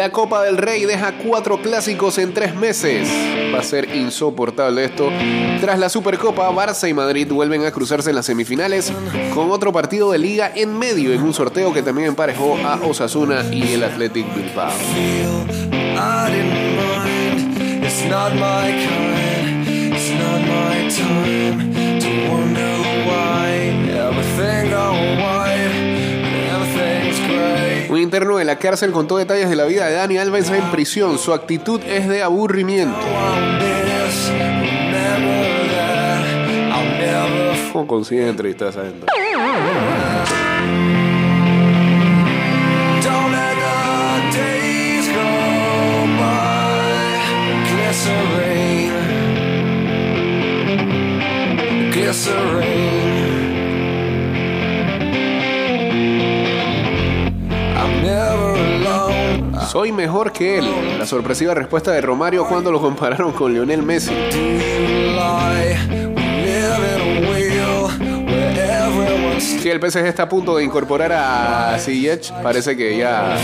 La 0.00 0.10
Copa 0.10 0.42
del 0.42 0.56
Rey 0.56 0.86
deja 0.86 1.12
cuatro 1.18 1.60
clásicos 1.60 2.16
en 2.16 2.32
tres 2.32 2.54
meses. 2.54 3.06
Va 3.54 3.58
a 3.58 3.62
ser 3.62 3.94
insoportable 3.94 4.86
esto. 4.86 5.10
Tras 5.60 5.78
la 5.78 5.90
Supercopa, 5.90 6.50
Barça 6.52 6.88
y 6.88 6.94
Madrid 6.94 7.30
vuelven 7.30 7.66
a 7.66 7.70
cruzarse 7.70 8.08
en 8.08 8.16
las 8.16 8.24
semifinales 8.24 8.94
con 9.34 9.50
otro 9.50 9.74
partido 9.74 10.10
de 10.10 10.18
liga 10.18 10.50
en 10.54 10.78
medio 10.78 11.12
en 11.12 11.20
un 11.20 11.34
sorteo 11.34 11.74
que 11.74 11.82
también 11.82 12.08
emparejó 12.08 12.56
a 12.64 12.76
Osasuna 12.76 13.44
y 13.52 13.74
el 13.74 13.84
Athletic 13.84 14.24
Bilbao. 14.34 14.72
Un 27.90 27.98
interno 27.98 28.36
de 28.36 28.44
la 28.44 28.56
cárcel 28.56 28.92
contó 28.92 29.16
detalles 29.16 29.50
de 29.50 29.56
la 29.56 29.64
vida 29.64 29.84
de 29.86 29.94
Dani 29.94 30.16
Alves 30.16 30.48
en 30.50 30.62
prisión. 30.70 31.18
Su 31.18 31.32
actitud 31.32 31.80
es 31.84 32.08
de 32.08 32.22
aburrimiento. 32.22 32.96
¿Cómo 37.72 38.04
entrevistar 38.28 38.68
a 38.68 38.70
esa 38.70 38.82
gente? 38.82 39.06
Soy 59.70 59.92
mejor 59.92 60.32
que 60.32 60.58
él. 60.58 60.98
La 60.98 61.06
sorpresiva 61.06 61.54
respuesta 61.54 61.92
de 61.92 62.00
Romario 62.00 62.44
cuando 62.44 62.72
lo 62.72 62.80
compararon 62.80 63.30
con 63.30 63.52
Lionel 63.52 63.84
Messi. 63.84 64.10
Si 69.38 69.70
el 69.70 69.78
PSG 69.78 70.06
está 70.06 70.24
a 70.24 70.28
punto 70.28 70.56
de 70.56 70.64
incorporar 70.64 71.12
a 71.12 71.78
Ziyech, 71.78 72.32
parece 72.42 72.76
que 72.76 72.98
ya 72.98 73.36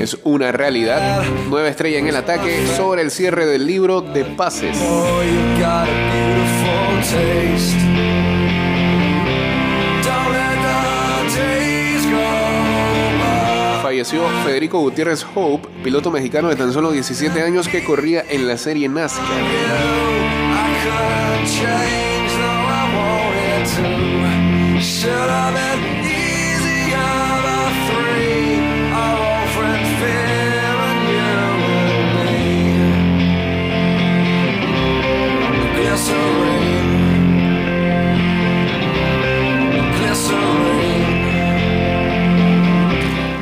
es 0.00 0.18
una 0.24 0.50
realidad. 0.50 1.22
Nueva 1.48 1.68
estrella 1.68 2.00
en 2.00 2.08
el 2.08 2.16
ataque 2.16 2.66
sobre 2.76 3.02
el 3.02 3.12
cierre 3.12 3.46
del 3.46 3.68
libro 3.68 4.00
de 4.00 4.24
pases. 4.24 4.76
Federico 14.44 14.78
Gutiérrez 14.78 15.26
Hope, 15.34 15.68
piloto 15.82 16.12
mexicano 16.12 16.48
de 16.48 16.54
tan 16.54 16.72
solo 16.72 16.92
17 16.92 17.42
años 17.42 17.66
que 17.66 17.82
corría 17.82 18.24
en 18.28 18.46
la 18.46 18.56
serie 18.56 18.88
NASCAR. 18.88 19.26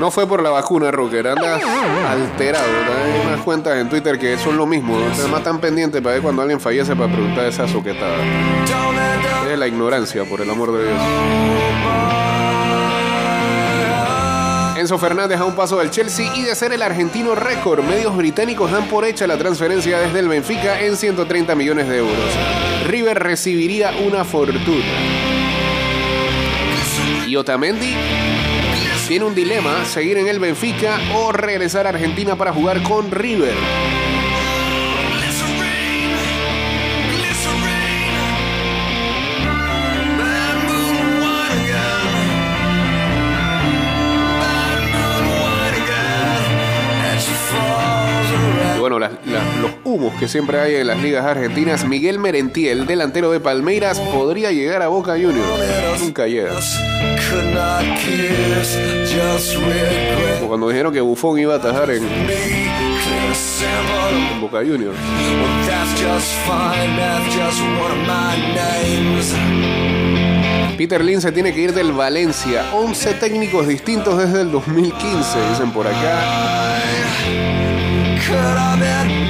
No 0.04 0.10
fue 0.10 0.26
por 0.26 0.42
la 0.42 0.50
vacuna, 0.50 0.90
Rocker, 0.90 1.28
andas 1.28 1.62
alterado. 2.06 2.66
Hay 2.66 3.26
unas 3.26 3.40
cuentas 3.40 3.78
en 3.78 3.88
Twitter 3.88 4.18
que 4.18 4.36
son 4.36 4.54
lo 4.54 4.66
mismo. 4.66 4.98
¿no? 4.98 5.06
Además, 5.06 5.42
tan 5.42 5.58
pendiente 5.58 6.02
para 6.02 6.16
ver 6.16 6.22
cuando 6.22 6.42
alguien 6.42 6.60
fallece 6.60 6.94
para 6.94 7.10
preguntar 7.10 7.46
esa 7.46 7.66
soquetada. 7.66 8.18
Es 9.50 9.58
la 9.58 9.66
ignorancia, 9.66 10.26
por 10.26 10.42
el 10.42 10.50
amor 10.50 10.72
de 10.72 10.84
Dios. 10.84 11.00
Enzo 14.76 14.98
Fernández 14.98 15.40
a 15.40 15.46
un 15.46 15.54
paso 15.54 15.78
del 15.78 15.90
Chelsea 15.90 16.30
y 16.36 16.42
de 16.42 16.54
ser 16.54 16.74
el 16.74 16.82
argentino 16.82 17.34
récord. 17.34 17.82
Medios 17.82 18.14
británicos 18.14 18.70
dan 18.70 18.86
por 18.88 19.06
hecha 19.06 19.26
la 19.26 19.38
transferencia 19.38 20.00
desde 20.00 20.18
el 20.18 20.28
Benfica 20.28 20.82
en 20.82 20.98
130 20.98 21.54
millones 21.54 21.88
de 21.88 21.96
euros. 21.96 22.36
River 22.88 23.20
recibiría 23.20 23.92
una 24.06 24.22
fortuna. 24.22 24.84
Y 27.26 27.36
Otamendi 27.36 27.96
tiene 29.08 29.26
un 29.26 29.34
dilema, 29.34 29.84
seguir 29.84 30.16
en 30.16 30.28
el 30.28 30.38
Benfica 30.38 30.98
o 31.14 31.30
regresar 31.30 31.86
a 31.86 31.90
Argentina 31.90 32.36
para 32.36 32.52
jugar 32.52 32.82
con 32.82 33.10
River. 33.10 33.54
Los 49.60 49.70
humos 49.84 50.14
que 50.18 50.28
siempre 50.28 50.60
hay 50.60 50.76
en 50.76 50.86
las 50.86 51.00
ligas 51.00 51.24
argentinas, 51.24 51.84
Miguel 51.86 52.18
Merentiel, 52.18 52.86
delantero 52.86 53.30
de 53.30 53.40
Palmeiras, 53.40 53.98
podría 54.00 54.52
llegar 54.52 54.82
a 54.82 54.88
Boca 54.88 55.12
Juniors. 55.12 56.00
Nunca 56.00 56.26
llega. 56.26 56.52
Cuando 60.46 60.68
dijeron 60.68 60.92
que 60.92 61.00
Buffon 61.00 61.38
iba 61.38 61.54
a 61.54 61.56
atajar 61.56 61.90
en, 61.90 62.04
en 64.32 64.40
Boca 64.40 64.58
Juniors. 64.58 64.96
Peter 70.76 71.04
Lin 71.04 71.20
se 71.20 71.30
tiene 71.32 71.54
que 71.54 71.60
ir 71.60 71.72
del 71.72 71.92
Valencia. 71.92 72.64
11 72.74 73.14
técnicos 73.14 73.66
distintos 73.66 74.18
desde 74.18 74.42
el 74.42 74.50
2015, 74.50 75.48
dicen 75.50 75.70
por 75.70 75.86
acá. 75.86 76.74
Could 78.26 78.36
have 78.36 78.78
been 78.78 79.23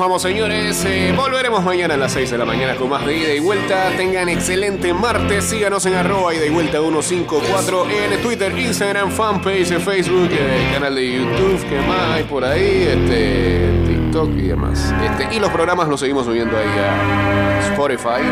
vamos, 0.00 0.22
señores. 0.22 0.82
Eh, 0.86 1.12
volveremos 1.14 1.62
mañana 1.62 1.94
a 1.94 1.96
las 1.98 2.12
6 2.12 2.30
de 2.30 2.38
la 2.38 2.46
mañana 2.46 2.74
con 2.74 2.88
más 2.88 3.04
de 3.04 3.18
ida 3.18 3.34
y 3.34 3.38
vuelta. 3.38 3.90
Tengan 3.96 4.28
excelente 4.30 4.94
martes. 4.94 5.44
Síganos 5.44 5.84
en 5.84 5.94
arroba 5.94 6.34
ida 6.34 6.46
y 6.46 6.48
vuelta 6.48 6.78
154 6.78 7.86
en 7.90 8.22
Twitter, 8.22 8.58
Instagram, 8.58 9.12
fanpage, 9.12 9.78
Facebook, 9.78 10.30
eh, 10.32 10.70
canal 10.72 10.94
de 10.94 11.12
YouTube. 11.12 11.68
¿Qué 11.68 11.80
más 11.86 12.14
hay 12.14 12.24
por 12.24 12.44
ahí? 12.44 12.88
Este, 12.88 13.70
TikTok 13.86 14.30
y 14.38 14.48
demás. 14.48 14.92
Este, 15.04 15.36
y 15.36 15.38
los 15.38 15.50
programas 15.50 15.86
los 15.86 16.00
seguimos 16.00 16.24
subiendo 16.24 16.56
ahí 16.56 16.66
a 16.66 17.60
Spotify, 17.70 18.22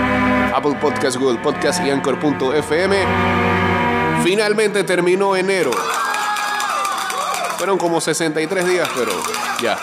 Apple 0.54 0.76
Podcast, 0.80 1.18
Google 1.18 1.38
Podcast 1.38 1.84
y 1.84 1.90
Anchor.fm. 1.90 2.96
Finalmente 4.24 4.84
terminó 4.84 5.36
enero. 5.36 5.70
Fueron 7.58 7.76
como 7.76 8.00
63 8.00 8.66
días, 8.66 8.88
pero 8.96 9.12
ya. 9.60 9.76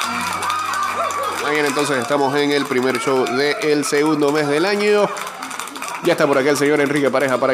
Mañana 1.45 1.67
entonces 1.67 1.99
estamos 1.99 2.35
en 2.37 2.49
el 2.49 2.65
primer 2.65 2.97
show 2.97 3.23
del 3.23 3.85
segundo 3.85 4.31
mes 4.31 4.47
del 4.47 4.65
año. 4.65 5.07
Ya 6.03 6.13
está 6.13 6.25
por 6.25 6.39
acá 6.39 6.49
el 6.49 6.57
señor 6.57 6.81
Enrique 6.81 7.11
Pareja 7.11 7.37
para 7.37 7.53